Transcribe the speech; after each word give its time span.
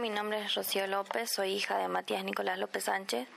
Mi 0.00 0.10
nombre 0.10 0.42
es 0.42 0.54
Rocío 0.56 0.88
López, 0.88 1.30
soy 1.30 1.52
hija 1.52 1.78
de 1.78 1.86
Matías 1.86 2.24
Nicolás 2.24 2.58
López 2.58 2.84
Sánchez, 2.84 3.28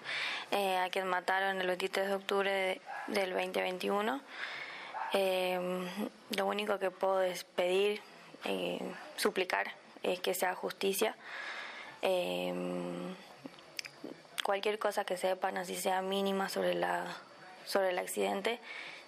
eh, 0.50 0.78
a 0.78 0.89
quien 0.89 1.06
mataron 1.06 1.62
el 1.62 1.68
23 1.68 2.07
de 2.07 2.16
octubre 2.16 2.82
del 3.06 3.30
2021. 3.32 4.20
Eh, 5.14 5.60
lo 6.36 6.48
único 6.48 6.80
que 6.80 6.89
puedo 6.89 7.21
es 7.21 7.43
pedir, 7.43 8.02
eh, 8.43 8.80
suplicar, 9.18 9.71
es 10.02 10.20
que 10.20 10.34
sea 10.34 10.56
justicia. 10.56 11.16
cualquier 14.44 14.80
cosa 14.80 15.04
que 15.05 15.18
sepan, 15.18 15.58
así 15.58 15.75
sea 15.75 16.02
mínima 16.02 16.50
sobre, 16.50 16.74
la, 16.74 17.05
sobre 17.66 17.89
el 17.92 18.00
accidente, 18.00 18.60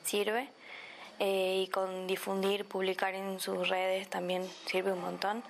sirve. 0.03 0.49
y 1.19 1.67
con 1.69 2.07
difundir, 2.07 2.65
publicar 2.65 3.13
en 3.15 3.39
sus 3.39 3.67
redes 3.67 4.07
también 4.09 4.47
sirve 4.67 4.91
un 4.93 5.01
montón. 5.01 5.43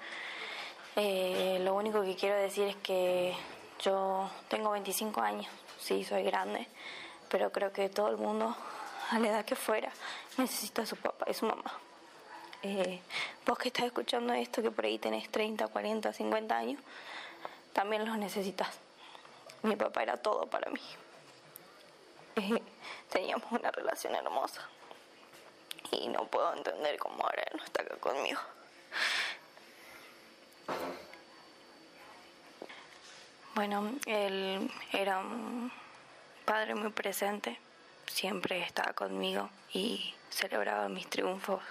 Eh, 0.95 1.59
lo 1.63 1.75
único 1.75 2.01
que 2.01 2.15
quiero 2.15 2.35
decir 2.35 2.67
es 2.67 2.75
que 2.77 3.35
yo 3.79 4.29
tengo 4.49 4.71
25 4.71 5.21
años, 5.21 5.47
sí, 5.79 6.03
soy 6.03 6.23
grande, 6.23 6.67
pero 7.29 7.51
creo 7.51 7.71
que 7.71 7.89
todo 7.89 8.09
el 8.09 8.17
mundo, 8.17 8.55
a 9.11 9.19
la 9.19 9.29
edad 9.29 9.45
que 9.45 9.55
fuera, 9.55 9.91
necesita 10.37 10.81
a 10.81 10.85
su 10.85 10.95
papá 10.97 11.25
y 11.29 11.33
su 11.33 11.45
mamá. 11.45 11.71
Eh, 12.61 12.99
vos 13.45 13.57
que 13.57 13.69
estás 13.69 13.85
escuchando 13.85 14.33
esto, 14.33 14.61
que 14.61 14.71
por 14.71 14.83
ahí 14.83 14.99
tenés 14.99 15.29
30, 15.29 15.67
40, 15.67 16.11
50 16.11 16.57
años, 16.57 16.81
también 17.71 18.05
los 18.05 18.17
necesitas. 18.17 18.69
Mi 19.63 19.75
papá 19.75 20.03
era 20.03 20.17
todo 20.17 20.45
para 20.47 20.69
mí. 20.69 20.81
Eh, 22.35 22.61
teníamos 23.09 23.51
una 23.51 23.71
relación 23.71 24.15
hermosa 24.15 24.67
y 25.91 26.07
no 26.07 26.25
puedo 26.25 26.53
entender 26.53 26.97
cómo 26.97 27.23
ahora 27.23 27.43
no 27.57 27.63
está 27.63 27.81
acá 27.81 27.95
conmigo. 27.97 28.39
Bueno, 33.55 33.91
él 34.05 34.71
era 34.93 35.19
un 35.19 35.71
padre 36.45 36.75
muy 36.75 36.91
presente, 36.91 37.59
siempre 38.07 38.63
estaba 38.63 38.93
conmigo 38.93 39.49
y 39.73 40.13
celebraba 40.29 40.87
mis 40.87 41.09
triunfos 41.09 41.61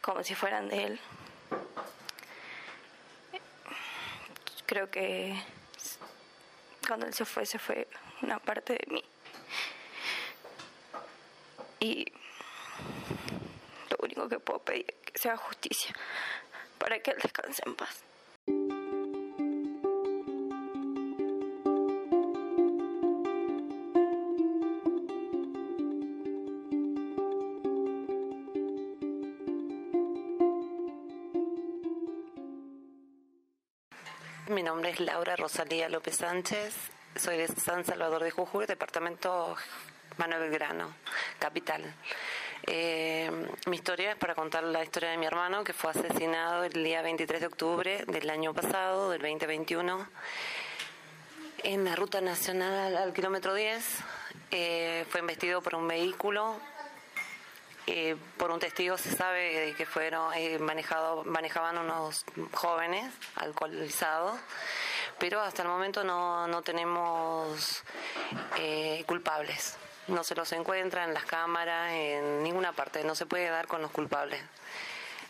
como 0.00 0.22
si 0.22 0.34
fueran 0.34 0.68
de 0.68 0.84
él. 0.84 1.00
Creo 4.66 4.90
que 4.90 5.36
cuando 6.86 7.06
él 7.06 7.14
se 7.14 7.24
fue, 7.24 7.46
se 7.46 7.58
fue 7.58 7.88
una 8.22 8.38
parte 8.38 8.74
de 8.74 8.86
mí. 8.92 9.04
Y 11.80 12.06
lo 13.90 13.96
único 14.00 14.28
que 14.28 14.38
puedo 14.38 14.60
pedir 14.60 14.86
es 14.88 15.12
que 15.12 15.18
sea 15.18 15.36
justicia 15.36 15.92
para 16.82 16.98
que 16.98 17.12
él 17.12 17.18
descanse 17.22 17.62
en 17.64 17.76
paz. 17.76 18.02
Mi 34.48 34.62
nombre 34.64 34.90
es 34.90 34.98
Laura 34.98 35.36
Rosalía 35.36 35.88
López 35.88 36.16
Sánchez, 36.16 36.74
soy 37.14 37.38
de 37.38 37.46
San 37.46 37.84
Salvador 37.84 38.24
de 38.24 38.32
Jujuy, 38.32 38.66
departamento 38.66 39.54
Manuel 40.18 40.40
Belgrano, 40.40 40.92
capital. 41.38 41.94
Eh, 42.66 43.30
mi 43.66 43.76
historia 43.76 44.12
es 44.12 44.16
para 44.16 44.34
contar 44.34 44.62
la 44.64 44.82
historia 44.82 45.10
de 45.10 45.16
mi 45.16 45.26
hermano 45.26 45.64
que 45.64 45.72
fue 45.72 45.90
asesinado 45.90 46.64
el 46.64 46.72
día 46.72 47.02
23 47.02 47.40
de 47.40 47.46
octubre 47.46 48.04
del 48.06 48.30
año 48.30 48.54
pasado, 48.54 49.10
del 49.10 49.22
2021, 49.22 50.06
en 51.64 51.84
la 51.84 51.96
ruta 51.96 52.20
nacional 52.20 52.96
al, 52.96 53.12
kilómetro 53.12 53.54
10. 53.54 53.98
Eh, 54.50 55.06
fue 55.08 55.20
investido 55.20 55.62
por 55.62 55.74
un 55.74 55.88
vehículo 55.88 56.60
eh, 57.86 58.16
por 58.36 58.52
un 58.52 58.60
testigo 58.60 58.96
se 58.96 59.10
sabe 59.10 59.74
que 59.76 59.86
fueron 59.86 60.32
eh, 60.34 60.58
manejado, 60.60 61.24
manejaban 61.24 61.78
unos 61.78 62.24
jóvenes 62.52 63.12
alcoholizados, 63.34 64.38
pero 65.18 65.40
hasta 65.40 65.62
el 65.62 65.68
momento 65.68 66.04
no, 66.04 66.46
no 66.46 66.62
tenemos 66.62 67.82
eh, 68.58 69.02
culpables. 69.06 69.76
No 70.12 70.22
se 70.24 70.34
los 70.34 70.52
encuentra 70.52 71.04
en 71.04 71.14
las 71.14 71.24
cámaras, 71.24 71.90
en 71.92 72.42
ninguna 72.42 72.72
parte, 72.72 73.02
no 73.02 73.14
se 73.14 73.24
puede 73.24 73.48
dar 73.48 73.66
con 73.66 73.80
los 73.80 73.90
culpables. 73.90 74.42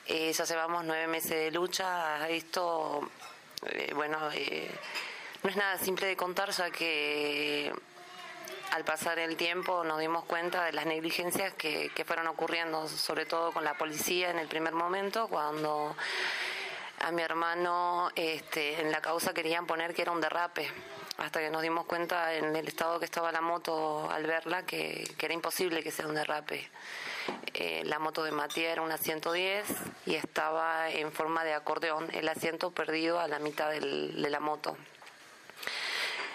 Eh, 0.06 0.32
ya 0.32 0.44
llevamos 0.44 0.84
nueve 0.84 1.06
meses 1.06 1.30
de 1.30 1.50
lucha, 1.52 2.28
esto, 2.28 3.08
bueno, 3.94 4.18
no 4.18 5.50
es 5.50 5.56
nada 5.56 5.78
simple 5.78 6.08
de 6.08 6.16
contar, 6.16 6.50
ya 6.50 6.70
que 6.70 7.72
al 8.72 8.84
pasar 8.84 9.20
el 9.20 9.36
tiempo 9.36 9.84
nos 9.84 10.00
dimos 10.00 10.24
cuenta 10.24 10.64
de 10.64 10.72
las 10.72 10.86
negligencias 10.86 11.54
que, 11.54 12.04
fueron 12.04 12.26
ocurriendo, 12.26 12.88
sobre 12.88 13.24
todo 13.24 13.52
con 13.52 13.62
la 13.62 13.74
policía 13.74 14.30
en 14.30 14.38
el 14.40 14.48
primer 14.48 14.72
momento, 14.72 15.28
cuando 15.28 15.94
a 16.98 17.12
mi 17.12 17.22
hermano 17.22 18.10
este, 18.16 18.80
en 18.80 18.90
la 18.90 19.00
causa 19.00 19.32
querían 19.32 19.66
poner 19.66 19.94
que 19.94 20.02
era 20.02 20.10
un 20.10 20.20
derrape, 20.20 20.68
hasta 21.22 21.40
que 21.40 21.50
nos 21.50 21.62
dimos 21.62 21.86
cuenta 21.86 22.34
en 22.34 22.56
el 22.56 22.66
estado 22.66 22.98
que 22.98 23.04
estaba 23.04 23.30
la 23.30 23.40
moto 23.40 24.10
al 24.10 24.26
verla 24.26 24.64
que, 24.64 25.08
era 25.20 25.32
imposible 25.32 25.82
que 25.82 25.92
sea 25.92 26.06
un 26.06 26.14
derrape. 26.14 26.68
Eh, 27.54 27.82
la 27.84 28.00
moto 28.00 28.24
de 28.24 28.32
Matías 28.32 28.72
era 28.72 28.82
una 28.82 28.98
110 28.98 29.64
y 30.06 30.16
estaba 30.16 30.90
en 30.90 31.12
forma 31.12 31.44
de 31.44 31.54
acordeón, 31.54 32.08
el 32.12 32.28
asiento 32.28 32.72
perdido 32.72 33.20
a 33.20 33.28
la 33.28 33.38
mitad 33.38 33.70
de 33.70 33.80
la 33.80 34.40
moto. 34.40 34.76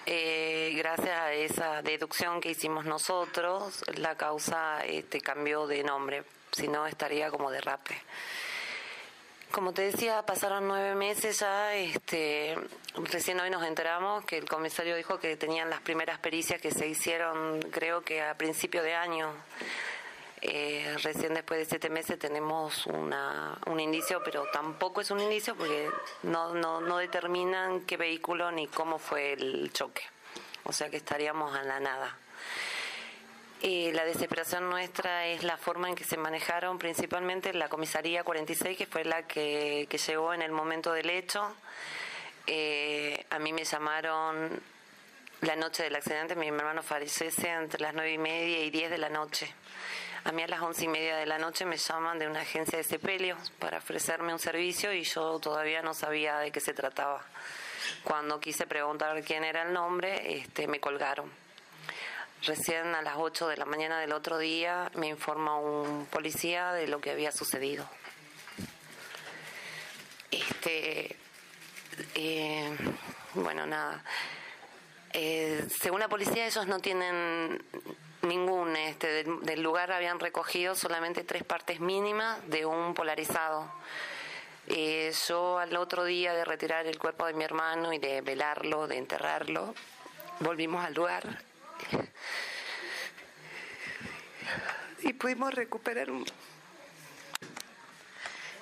Eh, 0.05 0.73
gracias 0.77 1.19
a 1.19 1.33
esa 1.33 1.81
deducción 1.81 2.39
que 2.39 2.51
hicimos 2.51 2.85
nosotros, 2.85 3.83
la 3.97 4.15
causa 4.15 4.85
este, 4.85 5.19
cambió 5.19 5.67
de 5.67 5.83
nombre, 5.83 6.23
si 6.53 6.69
no 6.69 6.87
estaría 6.87 7.29
como 7.29 7.51
derrape. 7.51 8.01
Como 9.51 9.73
te 9.73 9.83
decía, 9.83 10.23
pasaron 10.23 10.67
nueve 10.67 10.93
meses 10.93 11.39
ya, 11.39 11.73
este, 11.73 12.55
recién 12.95 13.39
hoy 13.39 13.49
nos 13.49 13.63
enteramos 13.63 14.25
que 14.25 14.37
el 14.37 14.47
comisario 14.47 14.95
dijo 14.95 15.19
que 15.19 15.35
tenían 15.37 15.69
las 15.69 15.79
primeras 15.81 16.19
pericias 16.19 16.61
que 16.61 16.71
se 16.71 16.87
hicieron, 16.87 17.61
creo 17.71 18.03
que 18.03 18.21
a 18.21 18.37
principio 18.37 18.83
de 18.83 18.93
año. 18.93 19.31
Eh, 20.41 20.95
recién 21.01 21.33
después 21.33 21.59
de 21.59 21.65
siete 21.65 21.89
meses 21.89 22.19
tenemos 22.19 22.85
una, 22.85 23.57
un 23.65 23.79
indicio, 23.79 24.21
pero 24.23 24.45
tampoco 24.53 25.01
es 25.01 25.09
un 25.09 25.19
indicio 25.19 25.55
porque 25.55 25.89
no, 26.23 26.53
no, 26.53 26.79
no 26.79 26.97
determinan 26.97 27.81
qué 27.81 27.97
vehículo 27.97 28.51
ni 28.51 28.67
cómo 28.67 28.99
fue 28.99 29.33
el 29.33 29.71
choque. 29.73 30.03
O 30.65 30.73
sea 30.73 30.89
que 30.89 30.97
estaríamos 30.97 31.55
a 31.55 31.63
la 31.63 31.79
nada. 31.79 32.15
Y 33.61 33.91
la 33.91 34.05
desesperación 34.05 34.69
nuestra 34.69 35.25
es 35.25 35.43
la 35.43 35.57
forma 35.57 35.89
en 35.89 35.95
que 35.95 36.03
se 36.03 36.15
manejaron 36.15 36.77
principalmente 36.77 37.53
la 37.53 37.69
comisaría 37.69 38.23
46, 38.23 38.77
que 38.77 38.85
fue 38.85 39.03
la 39.03 39.25
que, 39.25 39.87
que 39.89 39.97
llegó 39.97 40.33
en 40.33 40.43
el 40.43 40.51
momento 40.51 40.93
del 40.93 41.09
hecho. 41.09 41.55
Eh, 42.45 43.25
a 43.31 43.39
mí 43.39 43.53
me 43.53 43.63
llamaron 43.63 44.61
la 45.41 45.55
noche 45.55 45.83
del 45.83 45.95
accidente, 45.95 46.35
mi 46.35 46.47
hermano 46.47 46.83
fallece 46.83 47.29
entre 47.49 47.81
las 47.81 47.93
nueve 47.93 48.13
y 48.13 48.17
media 48.17 48.63
y 48.63 48.69
diez 48.69 48.91
de 48.91 48.99
la 48.99 49.09
noche. 49.09 49.53
A 50.23 50.31
mí 50.31 50.43
a 50.43 50.47
las 50.47 50.61
once 50.61 50.85
y 50.85 50.87
media 50.87 51.15
de 51.17 51.25
la 51.25 51.39
noche 51.39 51.65
me 51.65 51.77
llaman 51.77 52.19
de 52.19 52.27
una 52.27 52.41
agencia 52.41 52.77
de 52.77 52.83
sepelio 52.83 53.37
para 53.59 53.79
ofrecerme 53.79 54.33
un 54.33 54.39
servicio 54.39 54.93
y 54.93 55.03
yo 55.03 55.39
todavía 55.39 55.81
no 55.81 55.93
sabía 55.93 56.37
de 56.39 56.51
qué 56.51 56.59
se 56.59 56.73
trataba. 56.73 57.25
Cuando 58.03 58.39
quise 58.39 58.67
preguntar 58.67 59.23
quién 59.23 59.43
era 59.43 59.63
el 59.63 59.73
nombre, 59.73 60.37
este, 60.37 60.67
me 60.67 60.79
colgaron. 60.79 61.46
Recién 62.47 62.95
a 62.95 63.01
las 63.01 63.15
8 63.17 63.49
de 63.49 63.57
la 63.57 63.65
mañana 63.65 63.99
del 63.99 64.13
otro 64.13 64.37
día 64.37 64.89
me 64.95 65.07
informa 65.07 65.59
un 65.59 66.05
policía 66.05 66.71
de 66.71 66.87
lo 66.87 67.01
que 67.01 67.11
había 67.11 67.33
sucedido. 67.33 67.85
Este, 70.31 71.17
eh, 72.15 72.73
bueno, 73.33 73.65
nada. 73.65 74.01
Eh, 75.11 75.67
según 75.81 75.99
la 75.99 76.07
policía, 76.07 76.45
ellos 76.45 76.67
no 76.67 76.79
tienen 76.79 77.61
ningún 78.21 78.77
este, 78.77 79.25
del, 79.25 79.61
lugar 79.61 79.91
habían 79.91 80.17
recogido 80.17 80.73
solamente 80.73 81.25
tres 81.25 81.43
partes 81.43 81.81
mínimas 81.81 82.39
de 82.49 82.65
un 82.65 82.93
polarizado. 82.93 83.69
Eh, 84.69 85.13
yo 85.27 85.59
al 85.59 85.75
otro 85.75 86.05
día 86.05 86.33
de 86.33 86.45
retirar 86.45 86.87
el 86.87 86.97
cuerpo 86.97 87.25
de 87.25 87.33
mi 87.33 87.43
hermano 87.43 87.91
y 87.91 87.99
de 87.99 88.21
velarlo, 88.21 88.87
de 88.87 88.99
enterrarlo, 88.99 89.75
volvimos 90.39 90.85
al 90.85 90.93
lugar 90.93 91.46
y 95.07 95.13
pudimos 95.13 95.53
recuperar 95.53 96.11
un... 96.11 96.25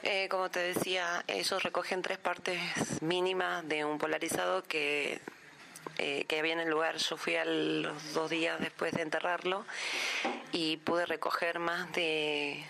Eh, 0.04 0.28
como 0.30 0.52
te 0.52 0.60
decía, 0.60 1.24
ellos 1.28 1.64
recogen 1.64 2.04
tres 2.04 2.20
partes 2.20 2.62
mínimas 3.02 3.68
de 3.68 3.84
un 3.84 3.98
polarizado 3.98 4.64
que 4.64 5.20
eh, 5.98 6.26
que 6.28 6.40
había 6.40 6.54
en 6.54 6.60
el 6.60 6.70
lugar. 6.70 6.98
Yo 6.98 7.18
fui 7.18 7.36
a 7.36 7.46
los 7.46 8.14
dos 8.14 8.30
días 8.30 8.60
después 8.60 8.92
de 8.94 9.02
enterrarlo 9.02 9.66
y 10.52 10.78
pude 10.78 11.06
recoger 11.06 11.60
más 11.60 11.92
de... 11.94 12.66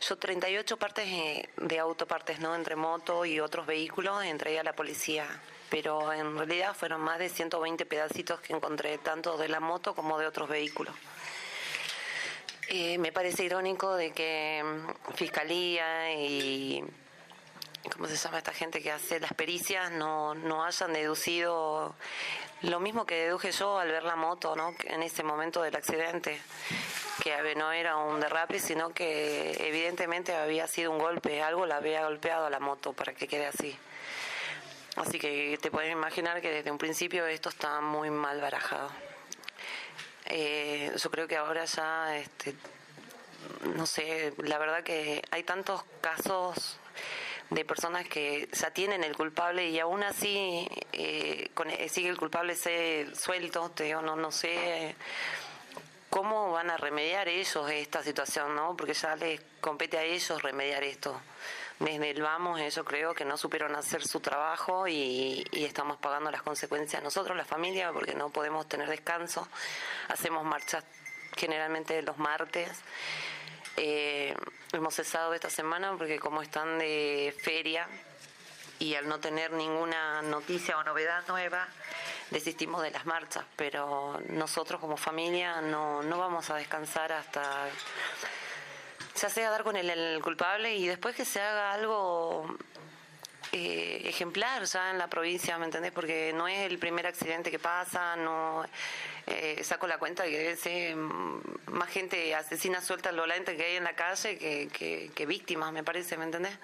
Yo 0.00 0.16
38 0.16 0.76
partes 0.76 1.06
eh, 1.06 1.48
de 1.56 1.78
autopartes, 1.78 2.40
¿no? 2.40 2.54
Entre 2.54 2.76
moto 2.76 3.24
y 3.24 3.40
otros 3.40 3.66
vehículos 3.66 4.24
entregué 4.24 4.60
a 4.60 4.64
la 4.64 4.74
policía. 4.74 5.26
Pero 5.70 6.12
en 6.12 6.36
realidad 6.36 6.74
fueron 6.74 7.00
más 7.00 7.18
de 7.18 7.28
120 7.28 7.84
pedacitos 7.86 8.40
que 8.40 8.52
encontré, 8.52 8.98
tanto 8.98 9.36
de 9.36 9.48
la 9.48 9.60
moto 9.60 9.94
como 9.94 10.18
de 10.18 10.26
otros 10.26 10.48
vehículos. 10.48 10.94
Eh, 12.68 12.98
me 12.98 13.12
parece 13.12 13.44
irónico 13.44 13.94
de 13.94 14.12
que 14.12 14.62
mm, 14.64 15.14
Fiscalía 15.14 16.14
y 16.14 16.82
¿cómo 17.92 18.06
se 18.06 18.16
llama 18.16 18.38
esta 18.38 18.52
gente 18.52 18.82
que 18.82 18.90
hace 18.90 19.20
las 19.20 19.34
pericias? 19.34 19.90
No, 19.92 20.34
no 20.34 20.64
hayan 20.64 20.92
deducido 20.92 21.94
lo 22.62 22.80
mismo 22.80 23.04
que 23.04 23.16
deduje 23.16 23.52
yo 23.52 23.78
al 23.78 23.88
ver 23.88 24.04
la 24.04 24.16
moto, 24.16 24.56
¿no? 24.56 24.74
En 24.84 25.02
ese 25.02 25.22
momento 25.22 25.60
del 25.62 25.76
accidente, 25.76 26.40
que 27.22 27.54
no 27.54 27.72
era 27.72 27.96
un 27.96 28.20
derrape, 28.20 28.58
sino 28.58 28.94
que 28.94 29.68
evidentemente 29.68 30.34
había 30.34 30.66
sido 30.66 30.90
un 30.90 30.98
golpe, 30.98 31.42
algo 31.42 31.66
la 31.66 31.76
había 31.76 32.04
golpeado 32.04 32.46
a 32.46 32.50
la 32.50 32.60
moto 32.60 32.94
para 32.94 33.12
que 33.12 33.28
quede 33.28 33.46
así. 33.46 33.78
Así 34.96 35.18
que 35.18 35.58
te 35.60 35.70
puedes 35.70 35.92
imaginar 35.92 36.40
que 36.40 36.50
desde 36.50 36.70
un 36.70 36.78
principio 36.78 37.26
esto 37.26 37.50
está 37.50 37.80
muy 37.80 38.10
mal 38.10 38.40
barajado. 38.40 38.90
Eh, 40.26 40.92
yo 40.96 41.10
creo 41.10 41.28
que 41.28 41.36
ahora 41.36 41.64
ya, 41.64 42.16
este, 42.16 42.54
no 43.74 43.86
sé, 43.86 44.32
la 44.38 44.58
verdad 44.58 44.82
que 44.82 45.22
hay 45.30 45.42
tantos 45.42 45.84
casos 46.00 46.78
de 47.50 47.64
personas 47.64 48.08
que 48.08 48.48
ya 48.52 48.70
tienen 48.70 49.04
el 49.04 49.14
culpable 49.14 49.68
y 49.68 49.78
aún 49.78 50.02
así 50.02 50.66
eh, 50.92 51.50
eh, 51.54 51.88
sigue 51.88 52.08
el 52.08 52.16
culpable 52.16 52.56
se 52.56 53.14
suelto, 53.14 53.70
te 53.70 53.84
digo, 53.84 54.00
no, 54.00 54.16
no 54.16 54.32
sé 54.32 54.94
cómo 56.08 56.52
van 56.52 56.70
a 56.70 56.76
remediar 56.76 57.28
ellos 57.28 57.70
esta 57.70 58.02
situación, 58.02 58.54
¿no? 58.54 58.76
Porque 58.76 58.94
ya 58.94 59.16
les 59.16 59.40
compete 59.60 59.98
a 59.98 60.04
ellos 60.04 60.42
remediar 60.42 60.84
esto. 60.84 61.20
Desde 61.80 62.10
el 62.10 62.22
vamos, 62.22 62.60
ellos 62.60 62.84
creo 62.86 63.14
que 63.14 63.24
no 63.24 63.36
supieron 63.36 63.74
hacer 63.74 64.06
su 64.06 64.20
trabajo 64.20 64.86
y, 64.86 65.44
y 65.50 65.64
estamos 65.64 65.98
pagando 65.98 66.30
las 66.30 66.42
consecuencias 66.42 67.02
nosotros, 67.02 67.36
la 67.36 67.44
familia, 67.44 67.92
porque 67.92 68.14
no 68.14 68.30
podemos 68.30 68.68
tener 68.68 68.88
descanso. 68.88 69.48
Hacemos 70.08 70.44
marchas 70.44 70.84
generalmente 71.36 72.00
los 72.02 72.16
martes 72.16 72.70
eh, 73.76 74.34
hemos 74.72 74.94
cesado 74.94 75.34
esta 75.34 75.50
semana 75.50 75.96
porque 75.96 76.18
como 76.18 76.42
están 76.42 76.78
de 76.78 77.34
feria 77.42 77.88
y 78.78 78.94
al 78.94 79.08
no 79.08 79.18
tener 79.18 79.52
ninguna 79.52 80.22
noticia 80.22 80.76
o 80.78 80.84
novedad 80.84 81.24
nueva, 81.28 81.66
desistimos 82.30 82.82
de 82.82 82.90
las 82.90 83.06
marchas, 83.06 83.44
pero 83.56 84.20
nosotros 84.28 84.80
como 84.80 84.96
familia 84.96 85.60
no, 85.60 86.02
no 86.02 86.18
vamos 86.18 86.50
a 86.50 86.56
descansar 86.56 87.12
hasta 87.12 87.68
ya 89.20 89.28
sea 89.28 89.50
dar 89.50 89.62
con 89.62 89.76
el, 89.76 90.20
culpable 90.22 90.74
y 90.74 90.86
después 90.86 91.14
que 91.14 91.24
se 91.24 91.40
haga 91.40 91.72
algo 91.72 92.56
eh, 93.52 94.02
ejemplar 94.06 94.64
ya 94.64 94.90
en 94.90 94.98
la 94.98 95.08
provincia, 95.08 95.56
¿me 95.58 95.66
entendés? 95.66 95.92
Porque 95.92 96.32
no 96.34 96.48
es 96.48 96.70
el 96.70 96.78
primer 96.78 97.06
accidente 97.06 97.50
que 97.50 97.58
pasa, 97.58 98.16
no 98.16 98.64
eh, 99.26 99.62
saco 99.62 99.86
la 99.86 99.98
cuenta 99.98 100.24
que 100.24 100.38
debe 100.38 100.56
ser 100.56 100.96
más 100.96 101.88
gente 101.88 102.34
asesina 102.34 102.80
suelta 102.80 103.12
violenta 103.12 103.54
que 103.54 103.64
hay 103.64 103.76
en 103.76 103.84
la 103.84 103.94
calle 103.94 104.38
que, 104.38 105.10
que, 105.14 105.26
víctimas, 105.26 105.72
me 105.72 105.82
parece, 105.82 106.16
¿me 106.16 106.24
entendés? 106.24 106.56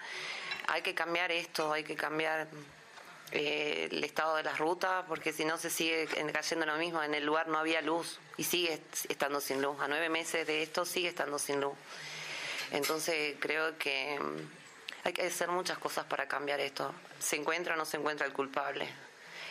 Hay 0.68 0.82
que 0.82 0.94
cambiar 0.94 1.32
esto, 1.32 1.72
hay 1.72 1.84
que 1.84 1.96
cambiar 1.96 2.48
eh, 3.32 3.88
el 3.90 4.02
estado 4.02 4.36
de 4.36 4.42
las 4.42 4.58
rutas, 4.58 5.04
porque 5.06 5.32
si 5.32 5.44
no 5.44 5.56
se 5.56 5.70
sigue 5.70 6.08
cayendo 6.32 6.66
lo 6.66 6.76
mismo. 6.76 7.02
En 7.02 7.14
el 7.14 7.24
lugar 7.24 7.48
no 7.48 7.58
había 7.58 7.80
luz 7.80 8.18
y 8.36 8.44
sigue 8.44 8.80
estando 9.08 9.40
sin 9.40 9.62
luz. 9.62 9.80
A 9.80 9.88
nueve 9.88 10.08
meses 10.08 10.46
de 10.46 10.62
esto 10.62 10.84
sigue 10.84 11.08
estando 11.08 11.38
sin 11.38 11.60
luz. 11.60 11.74
Entonces 12.72 13.36
creo 13.40 13.76
que 13.78 14.18
mm, 14.18 15.06
hay 15.06 15.12
que 15.12 15.26
hacer 15.26 15.48
muchas 15.48 15.78
cosas 15.78 16.04
para 16.06 16.28
cambiar 16.28 16.60
esto. 16.60 16.94
Se 17.18 17.36
encuentra 17.36 17.74
o 17.74 17.76
no 17.76 17.84
se 17.84 17.96
encuentra 17.96 18.26
el 18.26 18.32
culpable 18.32 18.88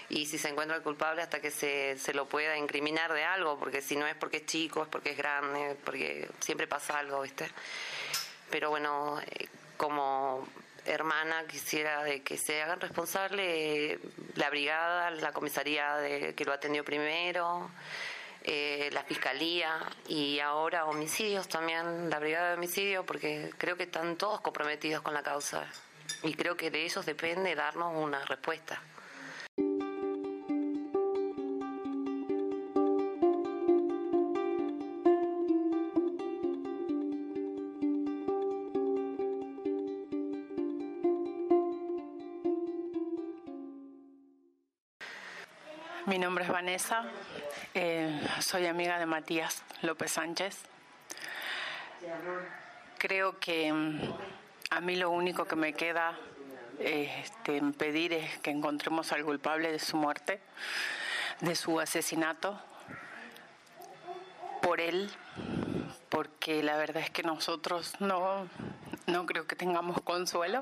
y 0.09 0.25
si 0.25 0.37
se 0.37 0.49
encuentra 0.49 0.75
el 0.75 0.83
culpable 0.83 1.21
hasta 1.21 1.39
que 1.39 1.51
se, 1.51 1.97
se 1.97 2.13
lo 2.13 2.27
pueda 2.27 2.57
incriminar 2.57 3.13
de 3.13 3.23
algo, 3.23 3.59
porque 3.59 3.81
si 3.81 3.95
no 3.95 4.07
es 4.07 4.15
porque 4.15 4.37
es 4.37 4.45
chico, 4.45 4.83
es 4.83 4.89
porque 4.89 5.11
es 5.11 5.17
grande, 5.17 5.77
porque 5.85 6.27
siempre 6.39 6.67
pasa 6.67 6.97
algo, 6.97 7.21
¿viste? 7.21 7.47
Pero 8.49 8.71
bueno, 8.71 9.21
eh, 9.21 9.47
como 9.77 10.47
hermana 10.85 11.45
quisiera 11.45 12.03
de 12.03 12.23
que 12.23 12.37
se 12.37 12.61
hagan 12.63 12.81
responsable 12.81 13.99
la 14.35 14.49
brigada, 14.49 15.11
la 15.11 15.31
comisaría 15.31 15.95
de, 15.97 16.33
que 16.33 16.45
lo 16.45 16.53
atendió 16.53 16.83
primero, 16.83 17.69
eh, 18.43 18.89
la 18.93 19.03
fiscalía 19.03 19.79
y 20.07 20.39
ahora 20.39 20.85
homicidios 20.85 21.47
también, 21.47 22.09
la 22.09 22.19
brigada 22.19 22.49
de 22.49 22.53
homicidios, 22.55 23.05
porque 23.05 23.51
creo 23.57 23.75
que 23.75 23.83
están 23.83 24.15
todos 24.15 24.41
comprometidos 24.41 25.01
con 25.01 25.13
la 25.13 25.23
causa 25.23 25.67
y 26.23 26.33
creo 26.33 26.55
que 26.55 26.71
de 26.71 26.83
ellos 26.85 27.05
depende 27.05 27.55
darnos 27.55 27.95
una 27.95 28.23
respuesta. 28.25 28.81
Mi 46.09 46.17
nombre 46.17 46.43
es 46.43 46.49
Vanessa, 46.49 47.03
eh, 47.73 48.19
soy 48.39 48.65
amiga 48.65 48.99
de 48.99 49.05
Matías 49.05 49.63
López 49.81 50.11
Sánchez. 50.11 50.57
Creo 52.97 53.39
que 53.39 53.71
mm, 53.71 53.99
a 54.71 54.81
mí 54.81 54.95
lo 54.95 55.09
único 55.09 55.45
que 55.45 55.55
me 55.55 55.73
queda 55.73 56.17
este, 56.79 57.61
pedir 57.77 58.13
es 58.13 58.37
que 58.39 58.51
encontremos 58.51 59.11
al 59.11 59.23
culpable 59.23 59.71
de 59.71 59.79
su 59.79 59.97
muerte, 59.97 60.39
de 61.41 61.55
su 61.55 61.79
asesinato, 61.79 62.59
por 64.61 64.81
él, 64.81 65.09
porque 66.09 66.63
la 66.63 66.77
verdad 66.77 67.03
es 67.03 67.09
que 67.09 67.23
nosotros 67.23 67.93
no, 67.99 68.47
no 69.07 69.25
creo 69.25 69.47
que 69.47 69.55
tengamos 69.55 70.01
consuelo 70.01 70.61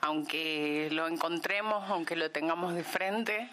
aunque 0.00 0.88
lo 0.92 1.06
encontremos, 1.06 1.88
aunque 1.90 2.16
lo 2.16 2.30
tengamos 2.30 2.74
de 2.74 2.84
frente, 2.84 3.50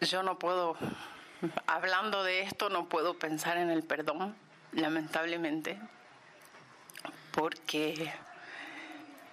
yo 0.00 0.22
no 0.22 0.38
puedo, 0.38 0.76
hablando 1.66 2.22
de 2.24 2.42
esto, 2.42 2.68
no 2.68 2.88
puedo 2.88 3.14
pensar 3.14 3.56
en 3.56 3.70
el 3.70 3.82
perdón, 3.82 4.36
lamentablemente, 4.72 5.78
porque 7.32 8.12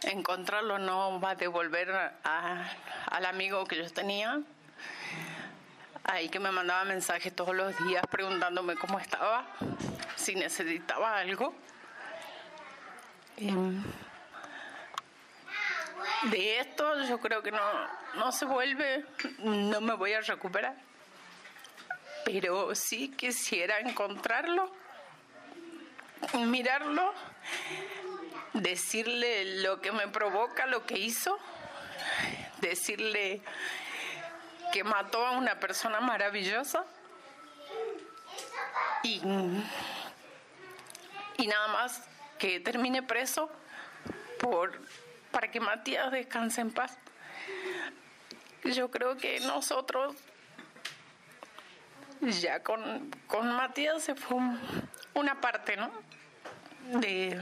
encontrarlo 0.03 0.79
no 0.79 1.19
va 1.19 1.31
a 1.31 1.35
devolver 1.35 1.91
al 2.23 3.25
amigo 3.25 3.65
que 3.65 3.77
yo 3.77 3.89
tenía, 3.91 4.41
ahí 6.03 6.29
que 6.29 6.39
me 6.39 6.51
mandaba 6.51 6.83
mensajes 6.85 7.35
todos 7.35 7.55
los 7.55 7.77
días 7.85 8.03
preguntándome 8.09 8.75
cómo 8.75 8.99
estaba, 8.99 9.45
si 10.15 10.35
necesitaba 10.35 11.17
algo. 11.17 11.53
Em, 13.37 13.83
de 16.29 16.59
esto 16.59 17.03
yo 17.05 17.19
creo 17.19 17.41
que 17.41 17.51
no, 17.51 17.59
no 18.15 18.31
se 18.31 18.45
vuelve, 18.45 19.05
no 19.39 19.81
me 19.81 19.93
voy 19.95 20.13
a 20.13 20.21
recuperar. 20.21 20.75
Pero 22.25 22.73
sí 22.75 23.09
quisiera 23.09 23.79
encontrarlo, 23.79 24.71
mirarlo, 26.33 27.13
decirle 28.53 29.61
lo 29.61 29.81
que 29.81 29.91
me 29.91 30.07
provoca, 30.07 30.65
lo 30.65 30.85
que 30.85 30.97
hizo, 30.97 31.37
decirle 32.61 33.41
que 34.71 34.83
mató 34.83 35.25
a 35.25 35.31
una 35.31 35.59
persona 35.59 35.99
maravillosa 35.99 36.85
y, 39.03 39.21
y 41.37 41.47
nada 41.47 41.67
más 41.67 42.03
que 42.39 42.59
termine 42.59 43.03
preso 43.03 43.51
por 44.39 44.81
para 45.31 45.49
que 45.49 45.59
Matías 45.59 46.11
descanse 46.11 46.61
en 46.61 46.71
paz. 46.71 46.97
Yo 48.63 48.89
creo 48.89 49.17
que 49.17 49.39
nosotros, 49.41 50.15
ya 52.21 52.63
con, 52.63 53.11
con 53.27 53.51
Matías 53.53 54.03
se 54.03 54.15
fue 54.15 54.37
una 55.13 55.41
parte, 55.41 55.75
¿no? 55.75 55.91
De, 56.99 57.41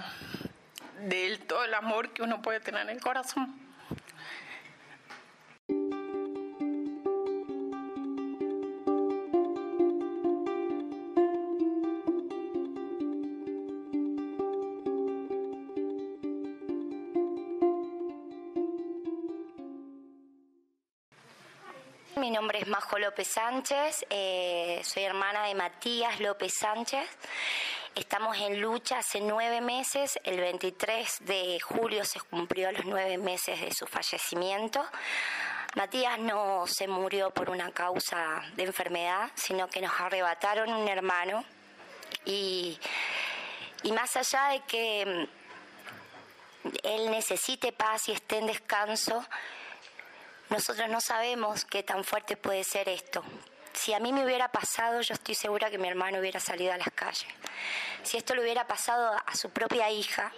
de 1.01 1.37
todo 1.47 1.63
el 1.63 1.73
amor 1.73 2.09
que 2.09 2.23
uno 2.23 2.41
puede 2.41 2.59
tener 2.59 2.81
en 2.81 2.89
el 2.89 3.01
corazón. 3.01 3.60
López 23.01 23.29
Sánchez, 23.29 24.05
eh, 24.11 24.79
soy 24.83 25.03
hermana 25.03 25.47
de 25.47 25.55
Matías 25.55 26.19
López 26.19 26.53
Sánchez. 26.53 27.09
Estamos 27.95 28.37
en 28.37 28.61
lucha 28.61 28.99
hace 28.99 29.19
nueve 29.19 29.59
meses, 29.59 30.19
el 30.23 30.39
23 30.39 31.25
de 31.25 31.59
julio 31.59 32.05
se 32.05 32.19
cumplió 32.19 32.71
los 32.71 32.85
nueve 32.85 33.17
meses 33.17 33.59
de 33.59 33.73
su 33.73 33.87
fallecimiento. 33.87 34.85
Matías 35.75 36.19
no 36.19 36.67
se 36.67 36.87
murió 36.87 37.31
por 37.31 37.49
una 37.49 37.71
causa 37.71 38.43
de 38.53 38.65
enfermedad, 38.65 39.31
sino 39.33 39.67
que 39.67 39.81
nos 39.81 39.99
arrebataron 39.99 40.71
un 40.71 40.87
hermano 40.87 41.43
y, 42.23 42.79
y 43.81 43.91
más 43.93 44.15
allá 44.15 44.49
de 44.49 44.59
que 44.61 45.27
él 46.83 47.09
necesite 47.09 47.71
paz 47.71 48.09
y 48.09 48.11
esté 48.11 48.37
en 48.37 48.45
descanso, 48.45 49.25
nosotros 50.51 50.89
no 50.89 50.99
sabemos 50.99 51.63
qué 51.63 51.81
tan 51.81 52.03
fuerte 52.03 52.35
puede 52.35 52.65
ser 52.65 52.89
esto. 52.89 53.23
Si 53.71 53.93
a 53.93 53.99
mí 53.99 54.11
me 54.11 54.25
hubiera 54.25 54.51
pasado, 54.51 54.99
yo 54.99 55.13
estoy 55.13 55.33
segura 55.33 55.69
que 55.69 55.77
mi 55.77 55.87
hermano 55.87 56.19
hubiera 56.19 56.41
salido 56.41 56.73
a 56.73 56.77
las 56.77 56.91
calles. 56.93 57.25
Si 58.03 58.17
esto 58.17 58.35
le 58.35 58.41
hubiera 58.41 58.67
pasado 58.67 59.15
a 59.25 59.35
su 59.35 59.49
propia 59.51 59.89
hija, 59.89 60.29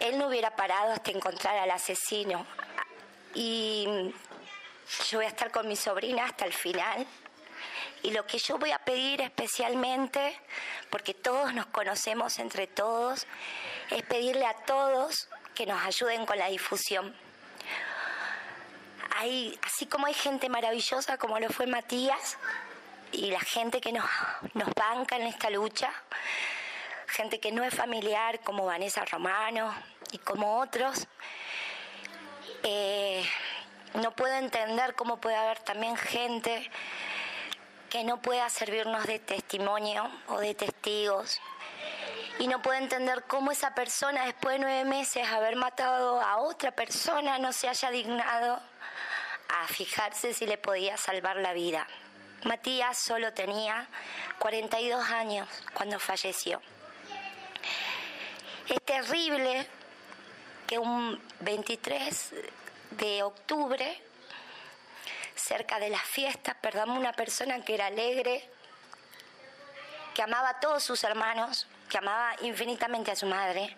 él 0.00 0.18
no 0.18 0.26
hubiera 0.26 0.56
parado 0.56 0.92
hasta 0.92 1.12
encontrar 1.12 1.56
al 1.58 1.70
asesino. 1.70 2.44
Y 3.34 3.86
yo 5.10 5.18
voy 5.18 5.26
a 5.26 5.28
estar 5.28 5.52
con 5.52 5.68
mi 5.68 5.76
sobrina 5.76 6.24
hasta 6.24 6.44
el 6.44 6.52
final. 6.52 7.06
Y 8.02 8.10
lo 8.10 8.26
que 8.26 8.38
yo 8.38 8.58
voy 8.58 8.72
a 8.72 8.80
pedir 8.80 9.20
especialmente, 9.20 10.40
porque 10.90 11.14
todos 11.14 11.54
nos 11.54 11.66
conocemos 11.66 12.40
entre 12.40 12.66
todos, 12.66 13.28
es 13.90 14.02
pedirle 14.02 14.44
a 14.44 14.54
todos 14.54 15.28
que 15.54 15.66
nos 15.66 15.80
ayuden 15.84 16.26
con 16.26 16.36
la 16.36 16.48
difusión 16.48 17.14
así 19.62 19.86
como 19.86 20.06
hay 20.06 20.14
gente 20.14 20.48
maravillosa 20.48 21.18
como 21.18 21.38
lo 21.38 21.48
fue 21.48 21.66
Matías 21.66 22.36
y 23.12 23.30
la 23.30 23.40
gente 23.40 23.80
que 23.80 23.92
nos, 23.92 24.04
nos 24.54 24.68
banca 24.74 25.16
en 25.16 25.22
esta 25.22 25.50
lucha, 25.50 25.92
gente 27.06 27.38
que 27.38 27.52
no 27.52 27.62
es 27.62 27.74
familiar 27.74 28.40
como 28.40 28.66
Vanessa 28.66 29.04
Romano 29.04 29.72
y 30.10 30.18
como 30.18 30.58
otros, 30.60 31.06
eh, 32.64 33.24
no 33.94 34.10
puedo 34.10 34.34
entender 34.34 34.94
cómo 34.94 35.18
puede 35.18 35.36
haber 35.36 35.60
también 35.60 35.96
gente 35.96 36.70
que 37.88 38.02
no 38.02 38.20
pueda 38.20 38.50
servirnos 38.50 39.06
de 39.06 39.20
testimonio 39.20 40.10
o 40.26 40.40
de 40.40 40.54
testigos. 40.54 41.40
Y 42.40 42.48
no 42.48 42.60
puedo 42.60 42.76
entender 42.78 43.22
cómo 43.28 43.52
esa 43.52 43.76
persona, 43.76 44.24
después 44.24 44.54
de 44.54 44.58
nueve 44.58 44.84
meses, 44.84 45.28
haber 45.28 45.54
matado 45.54 46.20
a 46.20 46.38
otra 46.38 46.72
persona, 46.72 47.38
no 47.38 47.52
se 47.52 47.68
haya 47.68 47.90
dignado 47.92 48.60
a 49.62 49.68
fijarse 49.68 50.34
si 50.34 50.46
le 50.46 50.58
podía 50.58 50.96
salvar 50.96 51.36
la 51.36 51.52
vida. 51.52 51.86
Matías 52.44 52.98
solo 52.98 53.32
tenía 53.32 53.86
42 54.38 55.10
años 55.10 55.48
cuando 55.72 55.98
falleció. 55.98 56.60
Es 58.68 58.82
terrible 58.84 59.66
que 60.66 60.78
un 60.78 61.20
23 61.40 62.34
de 62.90 63.22
octubre, 63.22 64.00
cerca 65.34 65.78
de 65.78 65.90
las 65.90 66.02
fiestas, 66.02 66.56
perdamos 66.56 66.98
una 66.98 67.12
persona 67.12 67.60
que 67.64 67.74
era 67.74 67.86
alegre, 67.86 68.48
que 70.14 70.22
amaba 70.22 70.50
a 70.50 70.60
todos 70.60 70.82
sus 70.82 71.04
hermanos, 71.04 71.66
que 71.88 71.98
amaba 71.98 72.34
infinitamente 72.42 73.10
a 73.10 73.16
su 73.16 73.26
madre, 73.26 73.76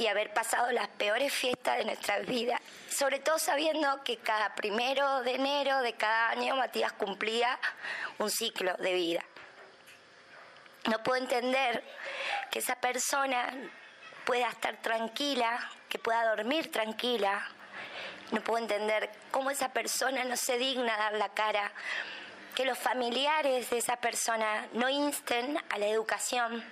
y 0.00 0.06
haber 0.06 0.32
pasado 0.32 0.72
las 0.72 0.88
peores 0.88 1.30
fiestas 1.30 1.76
de 1.76 1.84
nuestra 1.84 2.20
vida, 2.20 2.58
sobre 2.88 3.18
todo 3.18 3.38
sabiendo 3.38 4.02
que 4.02 4.16
cada 4.16 4.54
primero 4.54 5.20
de 5.20 5.34
enero 5.34 5.82
de 5.82 5.92
cada 5.92 6.30
año 6.30 6.56
Matías 6.56 6.94
cumplía 6.94 7.58
un 8.18 8.30
ciclo 8.30 8.74
de 8.78 8.94
vida. 8.94 9.22
No 10.86 11.02
puedo 11.02 11.20
entender 11.20 11.84
que 12.50 12.60
esa 12.60 12.76
persona 12.76 13.52
pueda 14.24 14.48
estar 14.48 14.80
tranquila, 14.80 15.70
que 15.90 15.98
pueda 15.98 16.34
dormir 16.34 16.72
tranquila. 16.72 17.46
No 18.30 18.40
puedo 18.40 18.58
entender 18.58 19.10
cómo 19.30 19.50
esa 19.50 19.68
persona 19.68 20.24
no 20.24 20.38
se 20.38 20.56
digna 20.56 20.96
dar 20.96 21.12
la 21.12 21.28
cara, 21.28 21.72
que 22.54 22.64
los 22.64 22.78
familiares 22.78 23.68
de 23.68 23.76
esa 23.76 23.96
persona 23.96 24.66
no 24.72 24.88
insten 24.88 25.58
a 25.68 25.76
la 25.76 25.88
educación 25.88 26.64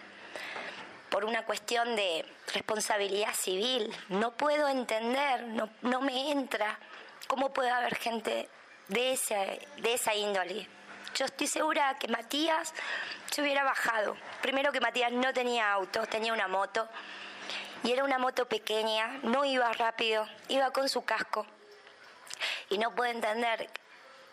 por 1.19 1.25
una 1.25 1.45
cuestión 1.45 1.97
de 1.97 2.25
responsabilidad 2.55 3.35
civil. 3.35 3.93
No 4.09 4.37
puedo 4.37 4.69
entender, 4.69 5.49
no, 5.49 5.69
no 5.83 6.01
me 6.01 6.31
entra 6.31 6.79
cómo 7.27 7.53
puede 7.53 7.71
haber 7.71 7.97
gente 7.97 8.49
de 8.87 9.15
esa, 9.15 9.35
de 9.79 9.95
esa 9.95 10.15
índole. 10.15 10.69
Yo 11.17 11.25
estoy 11.25 11.49
segura 11.49 11.99
que 11.99 12.07
Matías 12.07 12.73
se 13.33 13.43
hubiera 13.43 13.65
bajado. 13.65 14.17
Primero 14.43 14.71
que 14.71 14.81
Matías 14.81 15.11
no 15.11 15.33
tenía 15.33 15.73
auto, 15.73 16.07
tenía 16.07 16.33
una 16.33 16.47
moto. 16.47 16.89
Y 17.83 17.91
era 17.91 18.05
una 18.05 18.19
moto 18.19 18.47
pequeña, 18.47 19.19
no 19.25 19.45
iba 19.45 19.73
rápido, 19.73 20.25
iba 20.47 20.71
con 20.71 20.89
su 20.89 21.05
casco. 21.05 21.45
Y 22.71 22.79
no 22.79 22.95
puedo 22.95 23.11
entender 23.11 23.69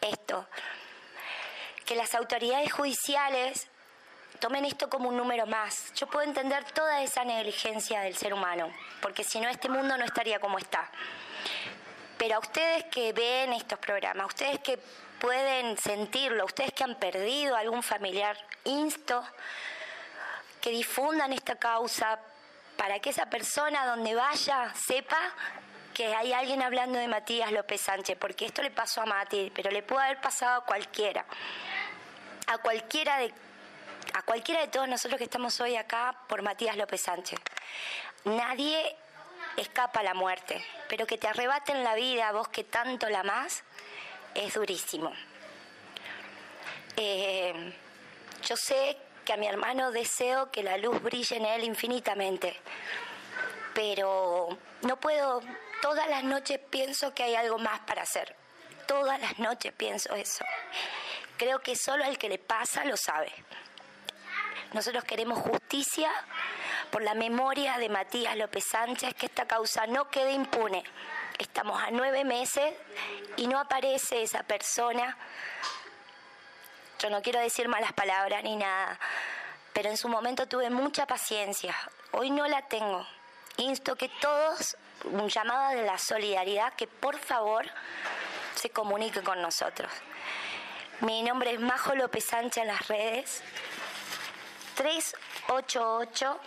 esto, 0.01 0.46
que 1.84 1.96
las 1.96 2.13
autoridades 2.13 2.72
judiciales 2.72 3.70
tomen 4.39 4.65
esto 4.65 4.89
como 4.89 5.10
un 5.10 5.18
número 5.18 5.46
más. 5.46 5.94
Yo 5.94 6.08
puedo 6.08 6.25
entender 6.25 6.63
toda 6.72 7.01
esa 7.01 7.24
negligencia 7.24 8.01
del 8.01 8.15
ser 8.15 8.34
humano, 8.34 8.72
porque 9.01 9.24
si 9.24 9.39
no 9.39 9.50
este 9.50 9.70
mundo 9.70 9.98
no 9.98 10.06
estaría 10.06 10.39
como 10.39 10.58
está. 10.58 10.89
Pero 12.18 12.36
a 12.36 12.39
ustedes 12.39 12.86
que 12.86 13.13
ven 13.13 13.54
estos 13.54 13.80
programas, 13.80 14.27
ustedes 14.27 14.60
que 14.60 14.80
pueden 15.20 15.77
sentirlo, 15.77 16.46
ustedes 16.46 16.72
que 16.74 16.84
han 16.84 16.96
perdido 16.96 17.56
a 17.56 17.60
algún 17.60 17.84
familiar, 17.84 18.38
insto 18.63 19.24
que 20.62 20.72
difundan 20.72 21.34
esta 21.34 21.56
causa 21.56 22.20
para 22.77 23.00
que 23.00 23.10
esa 23.10 23.30
persona 23.30 23.86
donde 23.86 24.15
vaya 24.15 24.74
sepa 24.74 25.18
que 25.94 26.13
hay 26.13 26.34
alguien 26.34 26.62
hablando 26.62 27.00
de 27.00 27.08
Matías 27.08 27.51
López 27.51 27.80
Sánchez, 27.82 28.18
porque 28.20 28.46
esto 28.46 28.62
le 28.62 28.70
pasó 28.70 29.01
a 29.01 29.06
Mati, 29.06 29.51
pero 29.56 29.72
le 29.72 29.82
puede 29.82 30.06
haber 30.06 30.20
pasado 30.20 30.62
a 30.62 30.65
cualquiera, 30.65 31.25
a 32.48 32.58
cualquiera 32.58 33.18
de 33.18 33.34
a 34.16 34.22
cualquiera 34.22 34.62
de 34.62 34.68
todos 34.68 34.88
nosotros 34.88 35.18
que 35.18 35.26
estamos 35.26 35.60
hoy 35.60 35.76
acá 35.76 36.18
por 36.30 36.42
Matías 36.42 36.78
López 36.78 37.02
Sánchez. 37.02 37.38
Nadie 38.24 38.96
escapa 39.58 40.00
a 40.00 40.04
la 40.04 40.14
muerte, 40.14 40.66
pero 40.88 41.06
que 41.06 41.18
te 41.18 41.28
arrebaten 41.28 41.84
la 41.84 41.96
vida, 41.96 42.32
vos 42.32 42.48
que 42.48 42.64
tanto 42.64 43.10
la 43.10 43.20
amás, 43.20 43.64
es 44.34 44.54
durísimo. 44.54 45.12
Eh, 46.96 47.74
yo 48.48 48.56
sé 48.56 48.98
que 49.26 49.34
a 49.34 49.38
mi 49.38 49.48
hermano 49.48 49.92
deseo 49.92 50.50
que 50.50 50.64
la 50.64 50.78
luz 50.78 51.02
brille 51.04 51.36
en 51.36 51.46
él 51.46 51.66
infinitamente, 51.66 52.56
pero 53.74 54.48
no 54.84 54.98
puedo, 54.98 55.42
todas 55.82 56.08
las 56.10 56.24
noches 56.24 56.62
pienso 56.70 57.14
que 57.14 57.24
hay 57.24 57.36
algo 57.36 57.58
más 57.58 57.82
para 57.82 58.04
hacer. 58.04 58.34
Todas 58.88 59.20
las 59.20 59.40
noches 59.40 59.74
pienso 59.74 60.16
eso. 60.16 60.46
Creo 61.36 61.60
que 61.60 61.76
solo 61.76 62.06
el 62.06 62.18
que 62.18 62.30
le 62.30 62.38
pasa 62.38 62.86
lo 62.86 62.96
sabe. 62.96 63.34
Nosotros 64.75 65.05
queremos 65.05 65.39
justicia 65.39 66.12
por 66.91 67.01
la 67.01 67.13
memoria 67.13 67.77
de 67.77 67.88
Matías 67.88 68.36
López 68.36 68.65
Sánchez, 68.65 69.13
que 69.13 69.27
esta 69.27 69.48
causa 69.48 69.88
no 69.88 70.10
quede 70.10 70.34
impune. 70.34 70.84
Estamos 71.39 71.82
a 71.82 71.91
nueve 71.91 72.25
meses 72.25 72.74
y 73.38 73.48
no 73.48 73.58
aparece 73.58 74.22
esa 74.22 74.44
persona. 74.44 75.17
Yo 77.00 77.10
no 77.10 77.22
quiero 77.22 77.39
decir 77.39 77.70
malas 77.70 77.94
palabras 77.94 78.44
ni 78.44 78.58
nada, 78.58 79.00
pero 79.72 79.89
en 79.89 79.96
su 79.96 80.10
momento 80.10 80.46
tuve 80.46 80.70
mucha 80.70 81.08
paciencia. 81.08 81.74
Hoy 82.12 82.29
no 82.29 82.46
la 82.46 82.62
tengo. 82.63 83.08
Insto 83.55 83.96
que 83.96 84.10
todos, 84.20 84.75
un 85.05 85.29
llamado 85.29 85.74
de 85.74 85.84
la 85.84 85.98
solidaridad, 85.98 86.74
que 86.74 86.88
por 86.88 87.17
favor 87.17 87.65
se 88.55 88.72
comunique 88.72 89.24
con 89.24 89.41
nosotros. 89.41 89.89
Mi 91.00 91.24
nombre 91.24 91.53
es 91.53 91.62
Majo 91.62 91.96
López 91.96 92.25
Sánchez 92.25 92.63
en 92.63 92.67
las 92.67 92.88
redes. 92.89 93.41
388 94.75 96.39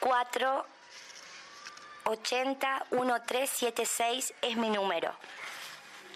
480 0.00 2.86
1376 2.90 4.34
es 4.42 4.56
mi 4.56 4.70
número. 4.70 5.14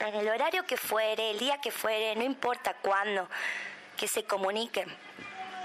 En 0.01 0.15
el 0.15 0.29
horario 0.29 0.67
que 0.67 0.77
fuere, 0.77 1.31
el 1.31 1.39
día 1.39 1.59
que 1.61 1.73
fuere, 1.73 2.15
no 2.17 2.25
importa 2.25 2.75
cuándo, 2.75 3.29
que 3.97 4.07
se 4.07 4.25
comuniquen. 4.25 4.95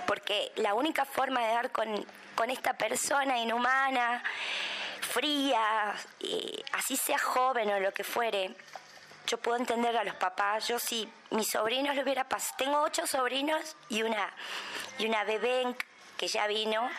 Porque 0.07 0.53
la 0.55 0.73
única 0.73 1.05
forma 1.05 1.41
de 1.41 1.53
dar 1.53 1.71
con, 1.71 2.05
con 2.35 2.49
esta 2.49 2.73
persona 2.73 3.37
inhumana, 3.39 4.23
fría, 5.01 5.93
así 6.71 6.97
sea 6.97 7.19
joven 7.19 7.69
o 7.69 7.79
lo 7.79 7.93
que 7.93 8.03
fuere, 8.03 8.55
yo 9.27 9.37
puedo 9.37 9.57
entender 9.57 9.95
a 9.97 10.03
los 10.03 10.15
papás. 10.15 10.67
Yo 10.67 10.79
si 10.79 11.11
mis 11.31 11.49
sobrinos 11.49 11.95
lo 11.95 12.03
hubiera 12.03 12.27
pasado, 12.27 12.55
tengo 12.57 12.81
ocho 12.81 13.07
sobrinos 13.07 13.75
y 13.89 14.03
una, 14.03 14.33
y 14.97 15.05
una 15.05 15.23
bebé 15.23 15.75
que 16.17 16.27
ya 16.27 16.47
vino. 16.47 16.89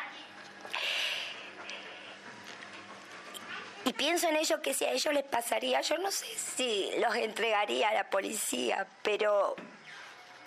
y 3.84 3.92
pienso 3.92 4.28
en 4.28 4.36
ellos 4.36 4.60
que 4.60 4.72
si 4.72 4.84
a 4.84 4.92
ellos 4.92 5.12
les 5.12 5.24
pasaría, 5.24 5.80
yo 5.82 5.98
no 5.98 6.10
sé 6.10 6.26
si 6.56 6.90
los 6.98 7.14
entregaría 7.16 7.90
a 7.90 7.94
la 7.94 8.08
policía, 8.08 8.86
pero 9.02 9.54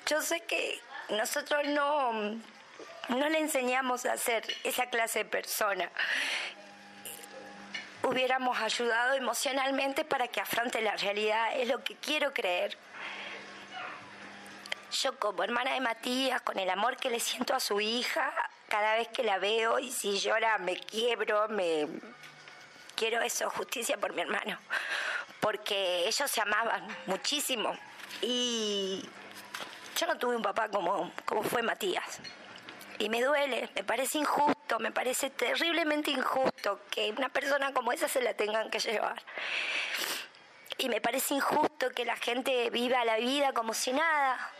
yo 0.08 0.22
sé 0.22 0.42
que 0.42 0.80
nosotros 1.10 1.66
no, 1.68 2.14
no 3.10 3.30
le 3.30 3.38
enseñamos 3.38 4.06
a 4.06 4.18
ser 4.18 4.44
esa 4.64 4.88
clase 4.88 5.20
de 5.20 5.26
persona. 5.26 5.92
Hubiéramos 8.08 8.58
ayudado 8.58 9.16
emocionalmente 9.16 10.06
para 10.06 10.30
que 10.30 10.40
afronte 10.40 10.82
la 10.82 10.96
realidad, 10.96 11.58
es 11.58 11.68
lo 11.68 11.84
que 11.84 11.96
quiero 11.96 12.34
creer. 12.34 12.78
Yo 15.02 15.20
como 15.20 15.44
hermana 15.44 15.74
de 15.74 15.82
Matías, 15.82 16.42
con 16.42 16.58
el 16.58 16.70
amor 16.70 16.96
que 16.96 17.10
le 17.10 17.20
siento 17.20 17.54
a 17.54 17.60
su 17.60 17.82
hija, 17.82 18.34
cada 18.70 18.96
vez 18.96 19.10
que 19.10 19.24
la 19.24 19.40
veo 19.40 19.78
y 19.80 19.92
si 19.92 20.20
llora 20.20 20.58
me 20.58 20.78
quiebro, 20.78 21.50
me, 21.50 21.86
quiero 22.96 23.22
eso, 23.22 23.50
justicia 23.50 23.98
por 23.98 24.14
mi 24.14 24.22
hermano, 24.22 24.58
porque 25.42 26.08
ellos 26.08 26.32
se 26.32 26.40
amaban 26.40 26.88
muchísimo 27.08 27.78
y 28.22 29.04
yo 30.00 30.08
no 30.08 30.18
tuve 30.18 30.38
un 30.38 30.42
papá 30.42 30.70
como, 30.70 31.12
como 31.26 31.44
fue 31.44 31.62
Matías. 31.62 32.22
Y 33.00 33.10
me 33.10 33.22
duele, 33.22 33.70
me 33.76 33.84
parece 33.84 34.18
injusto, 34.18 34.80
me 34.80 34.92
parece 34.92 35.30
terriblemente 35.30 36.12
injusto 36.12 36.82
que 36.90 37.12
una 37.12 37.30
persona 37.30 37.74
como 37.74 37.92
esa 37.92 38.08
se 38.08 38.22
la 38.22 38.34
tengan 38.34 38.70
que 38.70 38.80
llevar. 38.80 39.22
Y 40.78 40.90
me 40.90 41.02
parece 41.02 41.36
injusto 41.36 41.92
que 41.92 42.06
la 42.06 42.16
gente 42.16 42.70
viva 42.70 43.06
la 43.06 43.18
vida 43.18 43.54
como 43.54 43.74
si 43.74 43.94
nada. 43.94 44.52